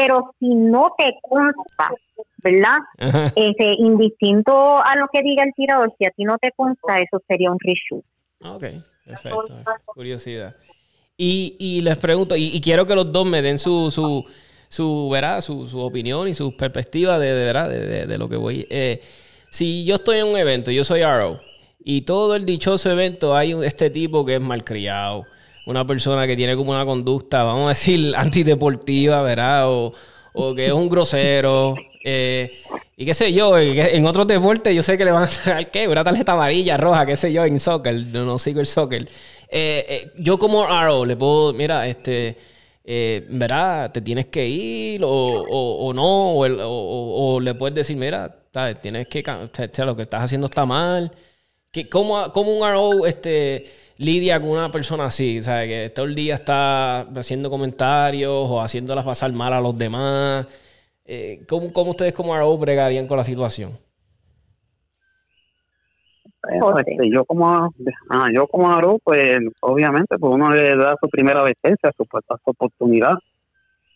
[0.00, 1.90] Pero si no te consta,
[2.38, 2.76] ¿verdad?
[2.98, 3.32] Ajá.
[3.34, 7.20] Este, indistinto a lo que diga el tirador, si a ti no te consta, eso
[7.26, 8.04] sería un reshoot.
[8.44, 8.64] Ok,
[9.04, 9.44] perfecto.
[9.86, 10.54] Curiosidad.
[11.16, 14.24] Y, y les pregunto, y, y quiero que los dos me den su, su,
[14.68, 15.40] su, ¿verdad?
[15.40, 17.68] su, su opinión y su perspectiva de, de, ¿verdad?
[17.68, 18.66] de, de- de lo que voy.
[18.70, 19.00] Eh,
[19.50, 21.40] si yo estoy en un evento, yo soy Arrow,
[21.80, 25.24] y todo el dichoso evento hay este tipo que es malcriado,
[25.68, 29.68] una persona que tiene como una conducta, vamos a decir, antideportiva, ¿verdad?
[29.70, 29.92] O,
[30.32, 31.74] o que es un grosero.
[32.04, 32.52] eh,
[32.96, 35.86] y qué sé yo, en, otros deportes yo sé que le van a sacar qué,
[35.86, 39.02] una tarjeta amarilla, roja, qué sé yo, en soccer, no, no sigo el soccer.
[39.50, 42.36] Eh, eh, yo como RO le puedo, mira, este,
[42.84, 43.92] eh, ¿verdad?
[43.92, 48.34] Te tienes que ir o, o- no, o, o- le puedes decir, mira,
[48.82, 51.12] tienes que, o sea, lo que estás haciendo está mal.
[51.70, 53.64] ¿Qué- ¿Cómo, cómo un RO este,
[53.98, 55.38] lidia con una persona así?
[55.38, 59.76] O sea, que todo el día está haciendo comentarios o haciéndolas pasar mal a los
[59.76, 60.46] demás.
[61.04, 63.72] Eh, ¿cómo, cómo ustedes como RO bregarían con la situación?
[66.60, 66.82] José.
[66.86, 67.72] este, yo como
[68.10, 72.24] ah, yo como Aro, pues obviamente pues uno le da su primera advertencia, su, pues,
[72.26, 73.14] su oportunidad,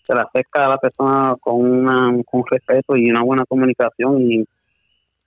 [0.07, 4.45] se le acerca a la persona con, una, con respeto y una buena comunicación y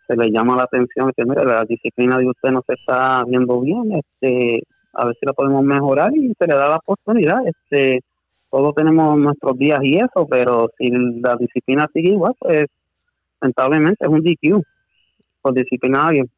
[0.08, 3.60] se le llama la atención que mire la disciplina de usted no se está viendo
[3.62, 8.02] bien, este a ver si la podemos mejorar y se le da la oportunidad, este
[8.50, 12.66] todos tenemos nuestros días y eso, pero si la disciplina sigue igual, pues
[13.42, 14.62] lamentablemente es un DQ
[15.42, 16.30] por disciplinar a alguien.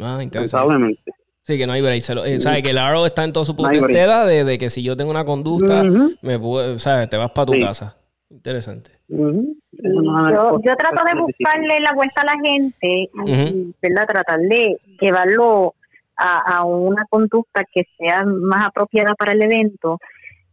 [0.00, 0.56] Ah, interesante.
[0.72, 1.12] Lamentablemente.
[1.44, 2.00] Sí, que no hay break.
[2.00, 2.62] Se lo- eh, ¿sabes?
[2.62, 3.80] Que el arrow está en todo su No break.
[3.80, 7.08] potestad de, de que si yo tengo una conducta, Ujú, me puede- ¿sabes?
[7.10, 7.60] Te vas para tu Sí.
[7.60, 7.96] casa.
[8.32, 8.90] Interesante.
[9.08, 13.74] yo, yo trato de buscarle la vuelta a la gente y, Ujú.
[13.82, 14.06] ¿verdad?
[14.06, 15.74] tratar de llevarlo
[16.16, 19.98] a, a una conducta que sea más apropiada para el evento.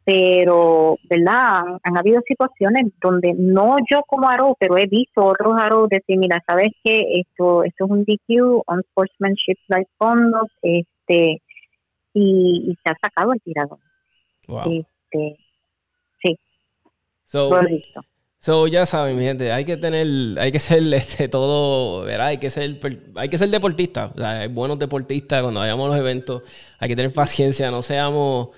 [0.04, 1.60] Pero, ¿verdad?
[1.60, 6.18] Han, han habido situaciones donde no yo como aro, pero he visto otros aros decir,
[6.18, 7.04] mira, ¿sabes qué?
[7.22, 11.42] Esto, esto es un DQ, on sportsmanship like conduct, este,
[12.14, 13.78] y, y se ha sacado el tirador.
[14.48, 14.62] Wow.
[14.66, 15.38] Este,
[17.30, 18.02] So, visto.
[18.40, 22.28] so, ya saben, mi gente, hay que tener, hay que ser este, todo, ¿verdad?
[22.28, 22.80] Hay que ser,
[23.16, 24.12] hay que ser deportista.
[24.16, 26.42] O sea, hay buenos deportistas cuando vayamos a los eventos.
[26.80, 28.50] Hay que tener paciencia, no seamos,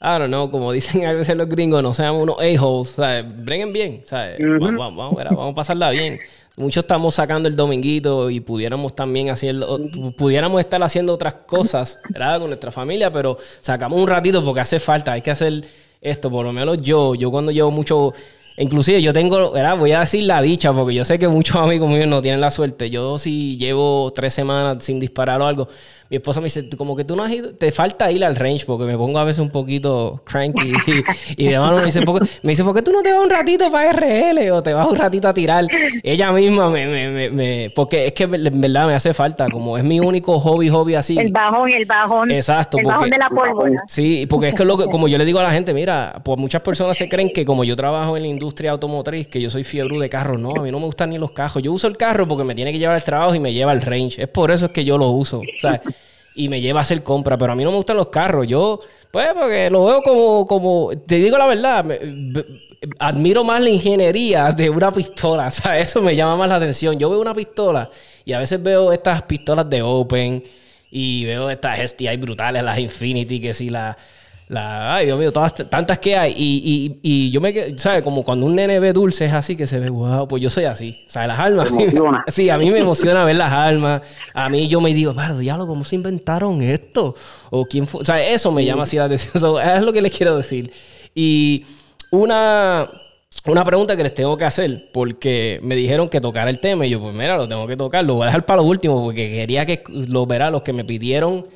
[0.00, 2.60] I don't know, como dicen a veces los gringos, no seamos unos a-holes.
[2.62, 4.38] O sea, breguen bien, ¿sabes?
[4.38, 4.60] Ujú.
[4.60, 5.32] vamos, vamos, vamos, ¿verdad?
[5.36, 6.20] vamos a pasarla bien.
[6.56, 9.80] Muchos estamos sacando el dominguito y pudiéramos también hacerlo,
[10.16, 12.38] pudiéramos estar haciendo otras cosas, ¿verdad?
[12.38, 15.64] Con nuestra familia, pero sacamos un ratito porque hace falta, hay que hacer
[16.04, 18.12] esto, por lo menos yo, yo cuando llevo mucho,
[18.56, 19.76] inclusive yo tengo, ¿verdad?
[19.76, 22.50] Voy a decir la dicha porque yo sé que muchos amigos míos no tienen la
[22.50, 22.90] suerte.
[22.90, 25.68] Yo si llevo tres semanas sin disparar o algo,
[26.14, 28.36] mi esposa me dice, "Tú como que tú no has ido, te falta ir al
[28.36, 31.04] range porque me pongo a veces un poquito cranky y,
[31.44, 33.22] y de mano me dice, "¿Por qué-" me dice, ¿por qué tú no te vas
[33.24, 35.66] un ratito para RL o te vas un ratito a tirar?
[36.02, 39.78] Ella misma me, me, me, me- porque es que en verdad me hace falta, como
[39.78, 41.18] es mi único hobby, hobby así.
[41.18, 42.30] El bajón, el bajón.
[42.30, 43.76] Exacto, El bajón de la pólvora.
[43.88, 46.38] Sí, porque es que lo que, como yo le digo a la gente, mira, pues
[46.38, 49.64] muchas personas se creen que como yo trabajo en la industria automotriz, que yo soy
[49.64, 50.40] fiebre de carros.
[50.40, 51.62] No, a mí no me gustan ni los carros.
[51.62, 53.82] Yo uso el carro porque me tiene que llevar al trabajo y me lleva al
[53.82, 54.22] range.
[54.22, 55.38] Es por eso es que yo lo uso.
[55.40, 55.80] O sea,
[56.34, 57.38] y me lleva a hacer compra.
[57.38, 58.46] Pero a mí no me gustan los carros.
[58.46, 58.80] Yo,
[59.10, 61.84] pues, porque lo veo como, como, te digo la verdad,
[62.98, 65.46] admiro más la ingeniería de una pistola.
[65.48, 66.98] O sea, eso me llama más la atención.
[66.98, 67.90] Yo veo una pistola
[68.24, 70.42] y a veces veo estas pistolas de Open
[70.90, 73.96] y veo estas STI brutales, las Infinity, que si la,
[74.46, 76.34] La, ay, Dios mío, todas, tantas que hay.
[76.36, 78.02] Y, y, y yo me ¿sabes?
[78.02, 81.02] Como cuando un nene ve dulces así que se ve, wow, pues yo soy así.
[81.06, 81.70] O sea, las almas.
[82.28, 84.02] sí, a mí me emociona ver las almas.
[84.34, 87.14] A mí yo me digo, pero diablo, ¿cómo se inventaron esto?
[87.50, 88.02] O quién fue.
[88.02, 89.56] O sea, eso me llama así la atención.
[89.64, 90.70] es lo que les quiero decir.
[91.14, 91.64] Y
[92.10, 92.90] una,
[93.46, 96.84] una pregunta que les tengo que hacer, porque me dijeron que tocara el tema.
[96.84, 98.04] Y yo, pues mira, lo tengo que tocar.
[98.04, 100.84] Lo voy a dejar para lo último, porque quería que lo verá los que me
[100.84, 101.46] pidieron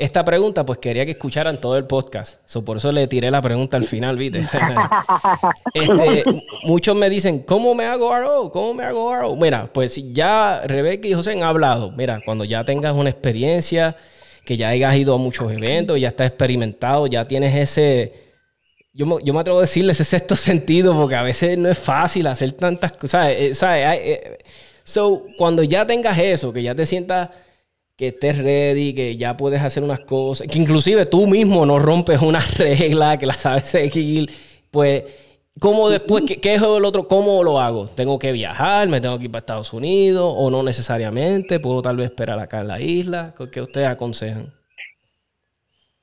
[0.00, 2.40] esta pregunta, pues quería que escucharan todo el podcast.
[2.64, 4.46] por eso le tiré la pregunta al final, ¿viste?
[5.74, 6.24] este,
[6.64, 8.50] muchos me dicen, ¿cómo me hago RO?
[8.50, 9.36] ¿Cómo me hago RO?
[9.36, 11.92] Mira, pues ya Rebeca y José han hablado.
[11.92, 13.94] Mira, cuando ya tengas una experiencia,
[14.42, 18.30] que ya hayas ido a muchos eventos, ya estás experimentado, ya tienes ese...
[18.94, 21.78] Yo me, yo me atrevo a decirles ese sexto sentido, porque a veces no es
[21.78, 23.34] fácil hacer tantas cosas.
[23.52, 23.98] ¿sabes?
[23.98, 24.38] Eh, eh,
[24.82, 27.28] so, cuando ya tengas eso, que ya te sientas
[28.00, 32.22] que estés ready, que ya puedes hacer unas cosas, que inclusive tú mismo no rompes
[32.22, 34.30] una regla, que la sabes seguir,
[34.70, 35.04] pues,
[35.58, 37.88] ¿cómo después, qué, qué es el otro, cómo lo hago?
[37.88, 38.88] ¿Tengo que viajar?
[38.88, 40.32] ¿Me tengo que ir para Estados Unidos?
[40.34, 41.60] ¿O no necesariamente?
[41.60, 43.34] ¿Puedo tal vez esperar acá en la isla?
[43.52, 44.50] ¿Qué ustedes aconsejan?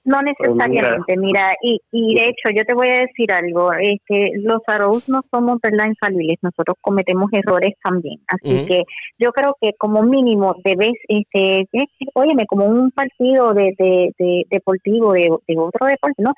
[0.08, 3.98] No pues necesariamente, mira, y, y de hecho yo te voy a decir algo, es
[4.08, 8.84] que los arrows no somos verdad infalibles, nosotros cometemos errores también, así que
[9.20, 11.68] yo creo que como mínimo debes, este,
[12.14, 16.32] óyeme, como un partido de, de, deportivo de, otro deporte, ¿no?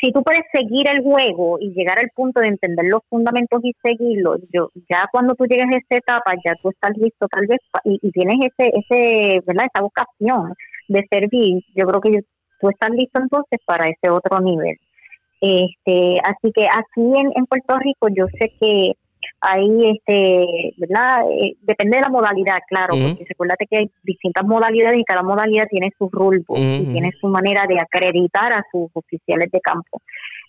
[0.00, 3.72] Si tú puedes seguir el juego y llegar al punto de entender los fundamentos y
[3.82, 7.58] seguirlos, yo ya cuando tú llegas a esta etapa ya tú estás listo tal vez
[7.82, 9.66] y, y tienes ese, ese, ¿verdad?
[9.66, 10.54] Esa vocación
[10.86, 12.20] de servir, yo creo que yo
[12.60, 14.76] tú estás listo entonces para ese otro nivel.
[15.40, 18.92] Este, así que aquí en, en Puerto Rico yo sé que
[19.40, 21.22] ahí, este, ¿verdad?
[21.30, 25.66] Eh, depende de la modalidad, claro, porque recuérdate que hay distintas modalidades y cada modalidad
[25.68, 30.00] tiene su rulebook y tiene su manera de acreditar a sus oficiales de campo.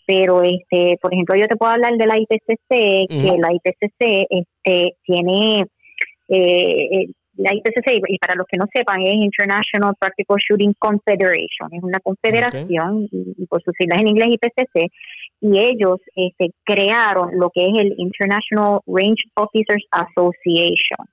[0.08, 4.96] Pero, este, por ejemplo, yo te puedo hablar de la IPCC, que la IPCC este,
[5.04, 5.66] tiene
[6.30, 7.08] eh, eh
[7.38, 12.00] la IPCC, y para los que no sepan, es International Practical Shooting Confederation, es una
[12.00, 14.92] confederación, y, por sus siglas en inglés IPCC,
[15.42, 21.08] y ellos este, crearon lo que es el International Range Officers Association.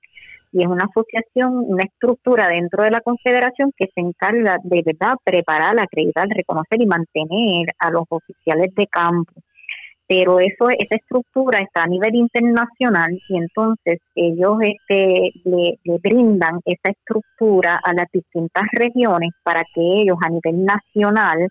[0.53, 5.15] Y es una asociación, una estructura dentro de la confederación que se encarga de verdad
[5.23, 9.33] preparar, acreditar, reconocer y mantener a los oficiales de campo
[10.07, 16.91] pero eso esa estructura está a nivel internacional y entonces ellos este, le, brindan esa
[16.91, 21.47] estructura a las distintas regiones para que ellos a nivel nacional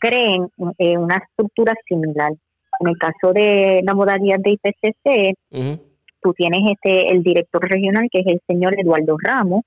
[0.00, 0.48] creen
[0.78, 2.32] eh, una estructura similar.
[2.80, 5.34] En el caso de la modalidad de IPCC,
[6.20, 9.62] tú tienes este el director regional que es el señor Eduardo Ramos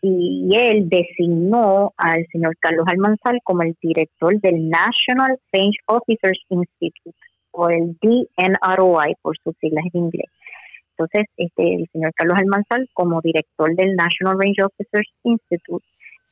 [0.00, 7.16] y él designó al señor Carlos Almanzal como el director del National Range Officers Institute
[7.54, 10.30] o el DNROI por sus siglas en inglés.
[10.96, 15.84] Entonces, este, el señor Carlos Almanzal, como director del National Range Officers Institute,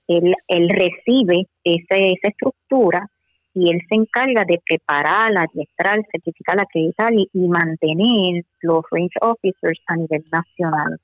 [0.09, 3.09] él, él recibe esa, esa estructura
[3.55, 9.81] y él se encarga de preparar, adiestrar, certificar, acreditar y, y mantener los range officers
[9.87, 10.99] a nivel nacional.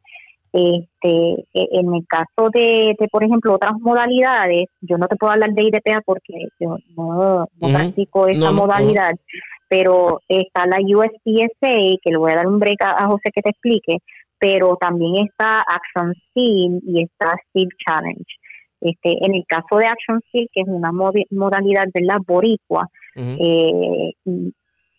[0.52, 5.50] Este, e, en el caso de, por ejemplo, otras modalidades, yo no te puedo hablar
[5.50, 9.12] de IDPA porque yo no, practico esa modalidad,
[9.68, 13.50] pero está la USPSA, que le voy a dar un break a, José que te
[13.50, 13.98] explique,
[14.38, 18.24] pero también está Action Steel y está Steel Challenge.
[18.80, 24.12] Este, en el caso de Action Steel, que es una modalidad de la boricua, eh,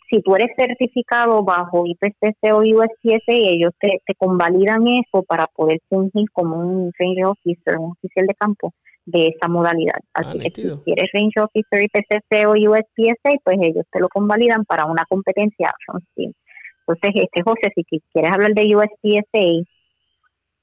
[0.09, 5.79] si tú eres certificado bajo IPCC o USPSA, ellos te, te convalidan eso para poder
[5.87, 8.73] fungir como un ranger officer, un oficial de campo
[9.05, 9.99] de esa modalidad.
[10.13, 14.65] Así ah, que si quieres Range Officer, IPCC o USPSA, pues ellos te lo convalidan
[14.65, 16.33] para una competencia Action Team.
[16.87, 19.69] Entonces, este José, si quieres hablar de USPSA.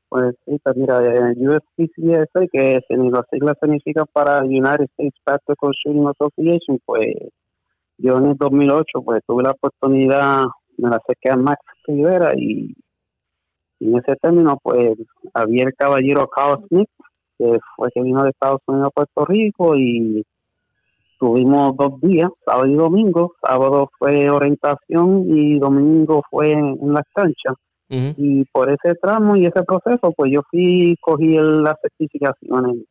[0.08, 6.08] Pues sí, pues mira, USPSA, que en las siglas significa para United States Practical Shooting
[6.08, 7.14] Association, pues
[7.98, 10.44] yo en el 2008 pues tuve la oportunidad,
[10.76, 12.74] me la acerqué a Max Rivera y,
[13.80, 14.96] en ese término pues
[15.34, 16.88] había el caballero Carl Smith,
[17.38, 20.24] que fue que vino de Estados Unidos a Puerto Rico y
[21.18, 23.34] tuvimos dos días, sábado y domingo.
[23.42, 27.54] Sábado fue orientación y domingo fue en, las canchas.
[27.88, 32.84] Y por ese tramo y ese proceso, pues yo fui, cogí las certificaciones.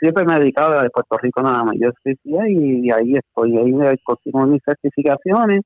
[0.00, 1.74] siempre me he dedicado a de Puerto Rico nada más.
[1.78, 3.58] Yo estoy y, ahí estoy.
[3.58, 5.60] Ahí consigo mis certificaciones.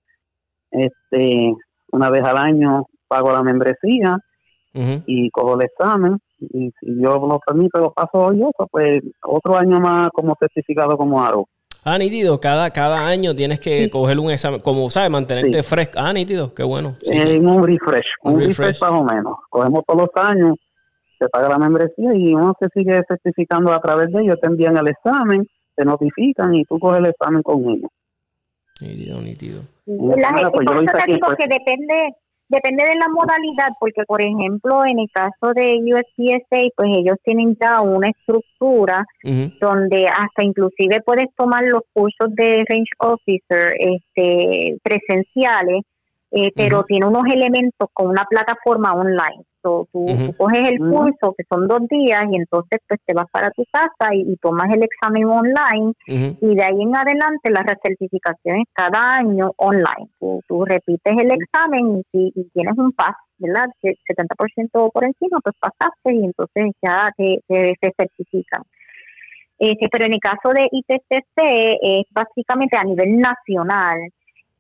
[0.71, 1.55] Este,
[1.93, 4.19] una vez al año pago la membresía
[4.75, 9.57] y cojo el examen y si yo lo permito, lo paso hoy eso, pues otro
[9.57, 11.49] año más como certificado como algo.
[11.85, 15.95] Ah, nítido, cada, cada año tienes que coger un examen, como sabes, mantenerte fresco.
[15.97, 16.97] Ah, nítido, qué bueno.
[17.03, 18.81] Sí, un refresh, un, refresh.
[18.81, 19.37] más o menos.
[19.49, 20.57] Cogemos todos los años,
[21.19, 24.77] se paga la membresía y uno se sigue certificando a través de ellos, te envían
[24.77, 27.91] el examen, te notifican y tú coges el examen con ellos.
[28.81, 29.63] Nítido, nítido.
[29.87, 30.77] La, pues, yo
[31.21, 32.13] pues que depende
[32.49, 37.57] Depende de la modalidad, porque por ejemplo, en el caso de USPSA, pues ellos tienen
[37.61, 39.05] ya una estructura
[39.61, 45.83] donde hasta inclusive puedes tomar los cursos de Range Officer este, presenciales
[46.31, 49.45] eh, pero tiene unos elementos con una plataforma online.
[49.63, 49.89] Tú,
[50.37, 54.15] coges el curso, que son dos días, y entonces pues te vas para tu casa
[54.15, 59.53] y, tomas el examen online, y de ahí en adelante la recertificación es cada año
[59.57, 60.09] online.
[60.19, 63.67] Tú, repites el examen y, y tienes un pass, ¿verdad?
[63.83, 68.63] 70% por encima, pues pasaste y entonces ya te, te, certifican.
[69.59, 73.99] Este, pero en el caso de ITCC es básicamente a nivel nacional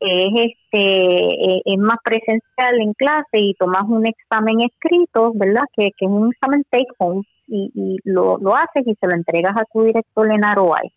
[0.01, 5.64] es este eh, es más presencial en clase y tomas un examen escrito, ¿verdad?
[5.76, 9.64] Que, es un examen take home y, lo, lo haces y se lo entregas a
[9.72, 10.92] tu director en ROI.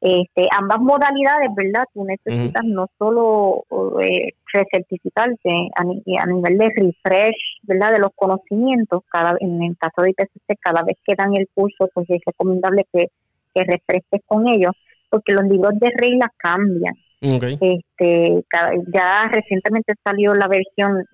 [0.00, 1.84] Este, ambas modalidades, ¿verdad?
[1.92, 3.64] Tú necesitas no solo
[4.00, 7.92] eh, recertificarte a, a, nivel de refresh, ¿verdad?
[7.92, 11.90] De los conocimientos, cada en el caso de IPCC, cada vez que dan el curso,
[11.92, 13.08] pues es recomendable que,
[13.52, 14.72] que refresques con ellos,
[15.10, 16.94] porque los libros de reglas cambian.
[17.20, 18.44] Este,
[18.92, 21.04] ya recientemente salió la versión,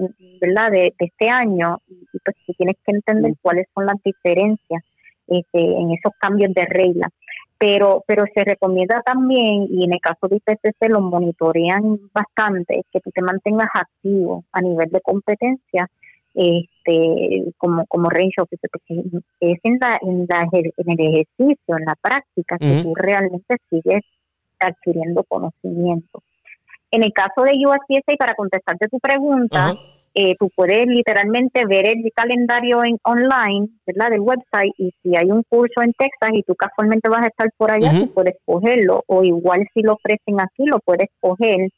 [0.41, 0.71] ¿verdad?
[0.71, 4.83] De, este año y, pues tienes que entender cuáles son las diferencias
[5.29, 7.11] este, en esos cambios de reglas.
[7.57, 13.01] Pero, pero se recomienda también, y en el caso de IPCC lo monitorean bastante, que
[13.01, 15.89] tú te mantengas activo a nivel de competencia
[16.35, 19.05] este como como range officer porque
[19.39, 24.03] es en la, en, la, en el ejercicio en la práctica que tú realmente sigues
[24.65, 26.23] adquiriendo conocimiento.
[26.91, 29.75] En el caso de USPSA, para contestarte tu pregunta,
[30.17, 34.11] eh, tú puedes literalmente ver el calendario en online, ¿verdad?
[34.11, 37.51] Del website y si hay un curso en Texas y tú casualmente vas a estar
[37.57, 41.69] por allá, tú puedes cogerlo o igual si lo ofrecen aquí, lo puedes coger.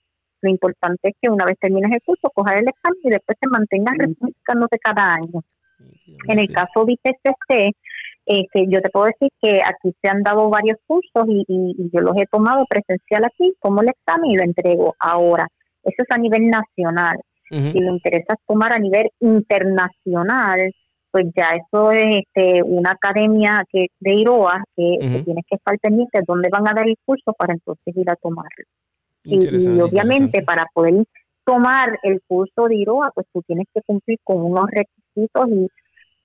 [0.43, 3.49] Lo importante es que una vez termines el curso, cojas el examen y después te
[3.49, 5.43] mantengas refrescándote cada año.
[6.29, 7.75] En el caso de IPCC,
[8.27, 12.17] este, yo te puedo decir que aquí se han dado varios cursos y, yo los
[12.17, 15.47] he tomado presencial aquí, como el examen y lo entrego ahora.
[15.85, 17.17] Eso es a nivel nacional.
[17.49, 20.73] Si lo interesa tomar a nivel internacional,
[21.13, 26.19] pues ya eso es este, una academia que de IROA que, tienes que estar pendiente
[26.19, 28.65] de dónde van a dar el curso para entonces ir a tomarlo.
[29.23, 31.05] Y, y, obviamente para poder
[31.45, 35.69] tomar el curso de IROA, pues tú tienes que cumplir con unos requisitos y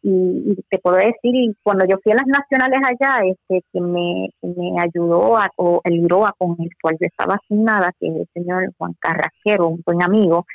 [0.04, 4.82] y, te puedo decir, cuando yo fui a las nacionales allá, este que me, me
[4.82, 8.74] ayudó, a, o el IROA con el cual yo estaba asignada, que es el señor
[8.78, 10.46] Juan Carrasquero, un buen amigo,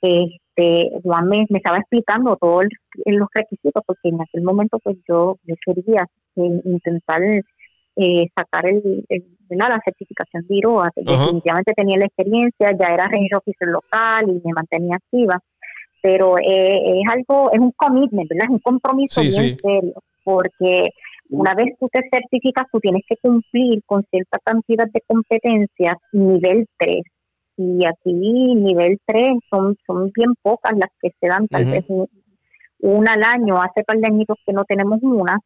[0.00, 2.64] este Juan me, estaba explicando todos
[3.06, 9.04] los requisitos, porque en aquel momento pues yo, yo quería eh, intentar eh, sacar el,
[9.48, 14.52] la certificación de IROA, definitivamente tenía la experiencia, ya era range officer local y me
[14.52, 15.40] mantenía activa
[16.02, 18.46] pero eh, es algo, es un commitment, ¿verdad?
[18.46, 19.94] Es un compromiso bien serio,
[20.24, 20.90] porque
[21.30, 26.66] una vez tú te certificas, tú tienes que cumplir con cierta cantidad de competencias nivel
[26.78, 26.96] 3.
[27.56, 31.84] Y aquí nivel 3 son, son bien pocas las que se dan, tal vez
[32.80, 35.38] una al año, hace par de añitos que no tenemos una,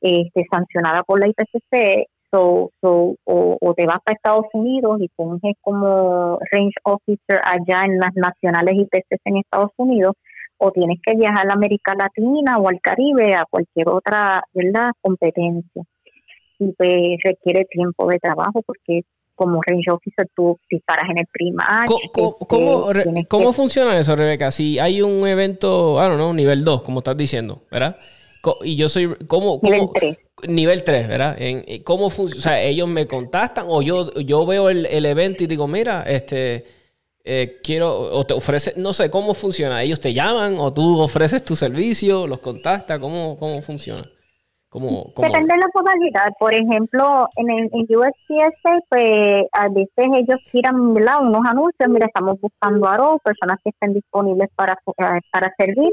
[0.00, 5.56] este, sancionada por la IPCC, So, so, o, te vas para Estados Unidos y funges
[5.62, 10.14] como range officer allá en las nacionales IPCC en Estados Unidos,
[10.58, 14.90] o tienes que viajar a América Latina o al Caribe, a cualquier otra ¿verdad?
[15.00, 15.82] competencia.
[16.58, 19.02] Y pues requiere tiempo de trabajo porque
[19.34, 21.96] como range officer tú disparas en el primario.
[22.12, 24.50] ¿Cómo, este, cómo, funciona eso, Rebeca?
[24.50, 27.96] Si hay un evento, I don't know, nivel 2, como estás diciendo, ¿verdad?
[28.62, 29.58] Y yo soy, ¿cómo?
[29.62, 30.18] Nivel 3
[30.48, 31.36] nivel 3, ¿verdad?
[31.38, 32.38] En, eh, ¿Cómo funciona?
[32.38, 36.64] O sea, ellos me contactan o yo, yo veo el, evento y digo, mira, este,
[37.24, 39.82] eh, quiero, o te ofrece, no sé, ¿cómo funciona?
[39.82, 42.98] ¿Ellos te llaman o tú ofreces tu servicio, los contactas?
[42.98, 44.04] ¿Cómo, cómo funciona?
[44.68, 46.30] ¿Cómo, Depende de la modalidad.
[46.38, 52.40] Por ejemplo, en, el, en USPSA, pues a veces ellos tiran unos anuncios, mira, estamos
[52.40, 55.90] buscando a personas que estén disponibles para, eh, para servir,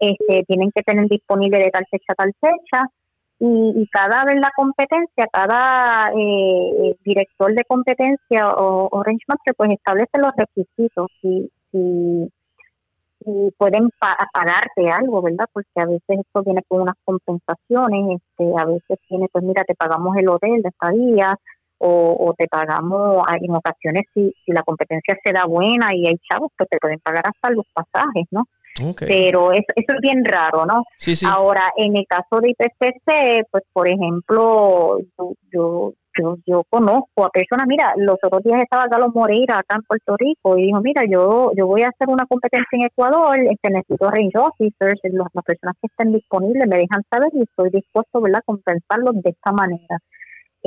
[0.00, 2.90] este, tienen que tener disponible de tal fecha a tal fecha
[3.38, 9.70] y, cada vez la competencia, cada eh, director de competencia o, o range master pues
[9.72, 12.30] establece los requisitos y, y,
[13.58, 15.46] pueden pagarte algo, ¿verdad?
[15.52, 19.74] Porque a veces esto viene con unas compensaciones, este, a veces tiene, pues mira, te
[19.74, 21.36] pagamos el hotel de estadía
[21.78, 26.52] o, te pagamos en ocasiones si, si la competencia se da buena y hay chavos
[26.56, 28.44] pues te pueden pagar hasta los pasajes, ¿no?
[29.06, 30.84] Pero eso, eso es bien raro, ¿no?
[31.28, 34.98] Ahora, en el caso de IPCC, pues por ejemplo,
[35.52, 39.82] yo, yo, yo, conozco a personas, mira, los otros días estaba Galo Moreira acá en
[39.82, 43.70] Puerto Rico y dijo, mira, yo yo voy a hacer una competencia en Ecuador, este,
[43.70, 48.40] necesito range officers, las personas que estén disponibles me dejan saber y estoy dispuesto, ¿verdad?,
[48.40, 49.98] a compensarlos de esta manera.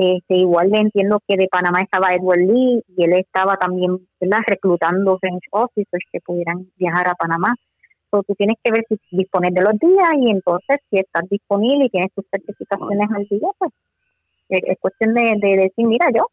[0.01, 4.39] Este, igual le entiendo que de Panamá estaba Edward Lee y él estaba también ¿verdad?
[4.47, 7.53] reclutando range officers que pudieran viajar a Panamá.
[8.11, 11.85] So, tú tienes que ver si dispones de los días y entonces si estás disponible
[11.85, 13.71] y tienes tus certificaciones al día, pues
[14.49, 16.25] es cuestión de, decir, mira yo.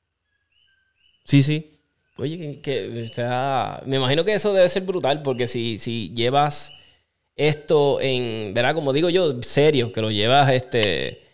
[1.24, 1.78] Sí, sí.
[2.16, 3.10] Oye, que,
[3.84, 6.72] me imagino que eso debe ser brutal porque si, si llevas
[7.34, 8.74] esto en, ¿verdad?
[8.74, 11.26] Como digo yo, serio, que lo llevas este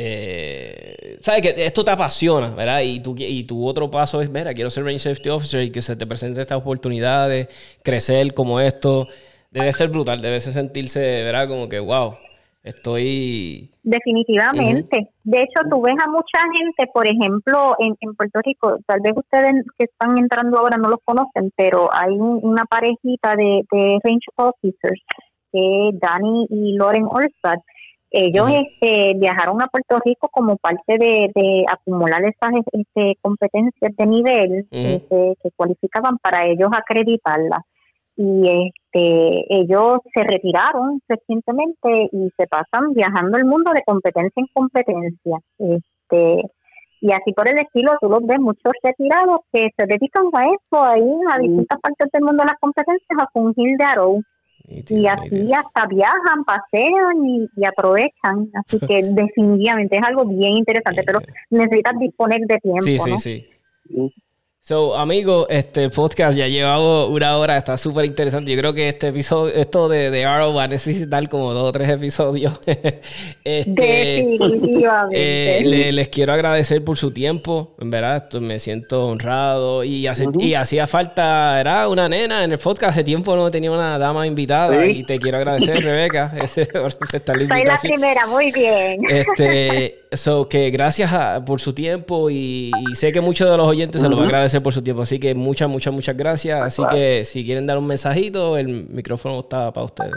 [0.00, 2.82] eh, sabes que esto te apasiona, ¿verdad?
[2.82, 5.82] Y tu, y tu otro paso es, mira, quiero ser Range Safety Officer y que
[5.82, 7.48] se te presenten estas oportunidades,
[7.82, 9.08] crecer como esto.
[9.50, 11.48] Debe ser brutal, debe sentirse, ¿verdad?
[11.48, 12.16] Como que, wow,
[12.62, 13.70] estoy...
[13.82, 15.10] Definitivamente.
[15.24, 19.12] De hecho, tú ves a mucha gente, por ejemplo, en, en, Puerto Rico, tal vez
[19.16, 24.26] ustedes que están entrando ahora no los conocen, pero hay una parejita de, de Range
[24.36, 25.00] Officers,
[25.50, 27.58] que Dani y Loren Orstad,
[28.10, 34.66] ellos este, viajaron a Puerto Rico como parte de, acumular esas este, competencias de nivel
[34.70, 37.60] este, que cualificaban para ellos acreditarlas.
[38.16, 44.46] Y este, ellos se retiraron recientemente y se pasan viajando el mundo de competencia en
[44.52, 45.38] competencia.
[45.58, 46.42] Este,
[47.00, 50.84] y así por el estilo, tú los ves muchos retirados que se dedican a eso,
[50.84, 54.22] ahí a distintas partes del mundo de las competencias, a fungir de Arrow
[54.66, 58.50] y así hasta viajan, pasean y, aprovechan.
[58.54, 61.20] Así que definitivamente es algo bien interesante, pero
[61.50, 62.82] necesitas disponer de tiempo.
[62.82, 64.14] Sí, sí, sí.
[64.68, 68.50] So, amigo, este podcast ya llevado una hora, está súper interesante.
[68.50, 71.72] Yo creo que este episodio, esto de, de Arrow va a necesitar como dos o
[71.72, 72.52] tres episodios.
[72.66, 75.88] este, Definitivamente.
[75.88, 80.06] Eh, les quiero agradecer por su tiempo, en verdad, me siento honrado y,
[80.38, 84.26] y hacía falta, era una nena en el podcast, hace tiempo no tenía una dama
[84.26, 86.30] invitada y te quiero agradecer, Rebeca.
[86.42, 89.00] Ese, Soy la primera, muy bien.
[89.08, 91.10] Este, so, que gracias
[91.46, 94.57] por su tiempo y, sé que muchos de los oyentes se lo van a agradecer
[94.62, 95.02] por su tiempo.
[95.02, 96.60] Así que muchas, muchas, muchas gracias.
[96.60, 100.14] Así que si quieren dar un mensajito, el micrófono está para ustedes.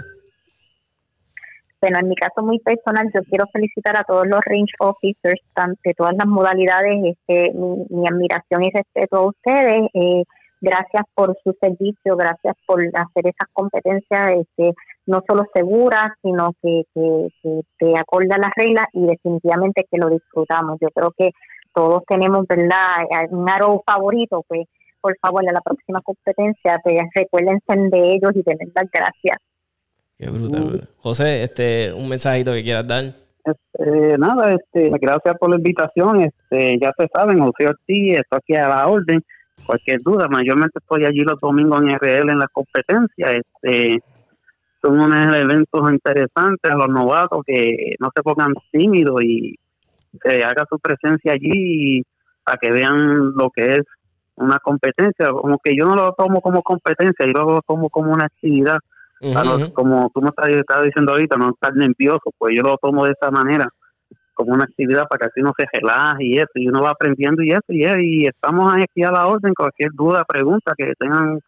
[1.81, 5.41] Bueno, en mi caso muy personal, yo quiero felicitar a todos los range officers
[5.83, 6.93] de todas las modalidades.
[7.03, 9.89] Este, mi, admiración y respeto a ustedes.
[9.95, 10.23] Eh,
[10.61, 14.73] gracias por su servicio, gracias por hacer esas competencias este,
[15.07, 20.09] no solo seguras, sino que, que, que te acorda las reglas y definitivamente que lo
[20.09, 20.77] disfrutamos.
[20.79, 21.31] Yo creo que
[21.73, 23.05] todos tenemos, ¿verdad?
[23.29, 24.67] Un aro favorito, pues
[25.01, 29.37] por favor, a la próxima competencia, pues recuérdense de ellos y denles las gracias.
[30.17, 30.87] Qué brutal.
[30.97, 33.03] José, este, un mensajito que quieras dar.
[33.43, 36.21] Este, nada, este, gracias por la invitación.
[36.21, 39.23] Este, ya se saben, José Ortiz, estoy aquí a la orden.
[39.65, 43.31] Cualquier duda, mayormente estoy allí los domingos en RL en la competencia.
[43.31, 44.03] Este,
[44.81, 49.55] son unos eventos interesantes a los novatos que no se pongan tímidos y
[50.19, 52.03] que haga su presencia allí
[52.45, 53.83] a que vean lo que es
[54.35, 58.25] una competencia, como que yo no lo tomo como competencia, yo lo tomo como una
[58.25, 58.79] actividad,
[59.73, 63.29] como tú me estás, diciendo ahorita, no estar nervioso, pues yo lo tomo de esa
[63.29, 63.67] manera,
[64.33, 67.43] como una actividad para que así no se relaje y eso, y uno va aprendiendo
[67.43, 71.39] y eso, y, y estamos aquí a la orden, cualquier duda, pregunta que tengan,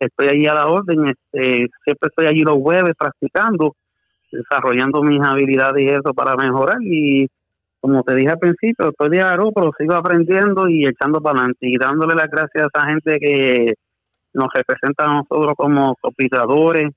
[0.00, 3.76] estoy ahí a la orden, este, siempre estoy allí los jueves practicando,
[4.32, 7.28] desarrollando mis habilidades y eso para mejorar y
[7.84, 11.66] como te dije al principio, estoy de aro, pero sigo aprendiendo y echando para adelante
[11.68, 13.74] y dándole las gracias a esa gente que
[14.32, 16.90] nos representa a nosotros como compitadores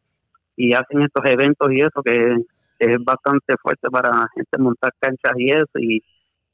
[0.55, 2.37] y hacen estos eventos y eso que,
[2.79, 6.01] es bastante fuerte para la gente montar canchas y eso y,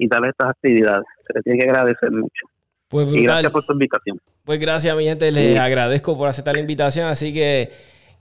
[0.07, 1.05] darle estas actividades.
[1.27, 2.47] Se les tiene que agradecer mucho.
[2.89, 4.19] Pues y gracias por tu invitación.
[4.43, 5.31] Pues gracias, mi gente.
[5.31, 7.05] Les agradezco por aceptar la invitación.
[7.05, 7.69] Así que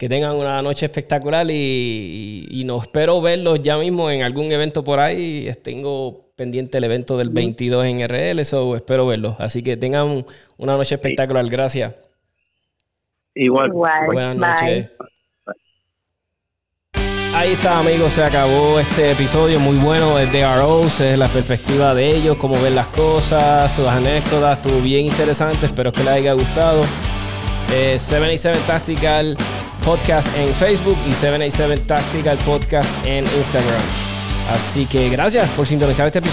[0.02, 4.98] que tengan una noche espectacular y, nos espero verlos ya mismo en algún evento por
[4.98, 5.48] ahí.
[5.62, 9.36] Tengo pendiente el evento del 22 en RL, eso espero verlos.
[9.38, 10.26] Así que tengan
[10.56, 11.48] una noche espectacular.
[11.48, 11.94] Gracias.
[13.36, 13.70] Igual.
[13.70, 14.90] Buenas noches.
[17.32, 18.14] Ahí está, amigos.
[18.14, 20.98] Se acabó este episodio muy bueno de ROs.
[20.98, 24.58] Es la perspectiva de ellos, cómo ven las cosas, sus anécdotas.
[24.58, 25.66] Estuvo bien interesante.
[25.66, 26.82] Espero que les haya gustado.
[27.74, 29.36] Eh, 77 Tactical
[29.82, 33.80] Podcast en Facebook y 787 Tactical Podcast en Instagram.
[34.50, 36.30] Así que gracias por sintonizar este episodio.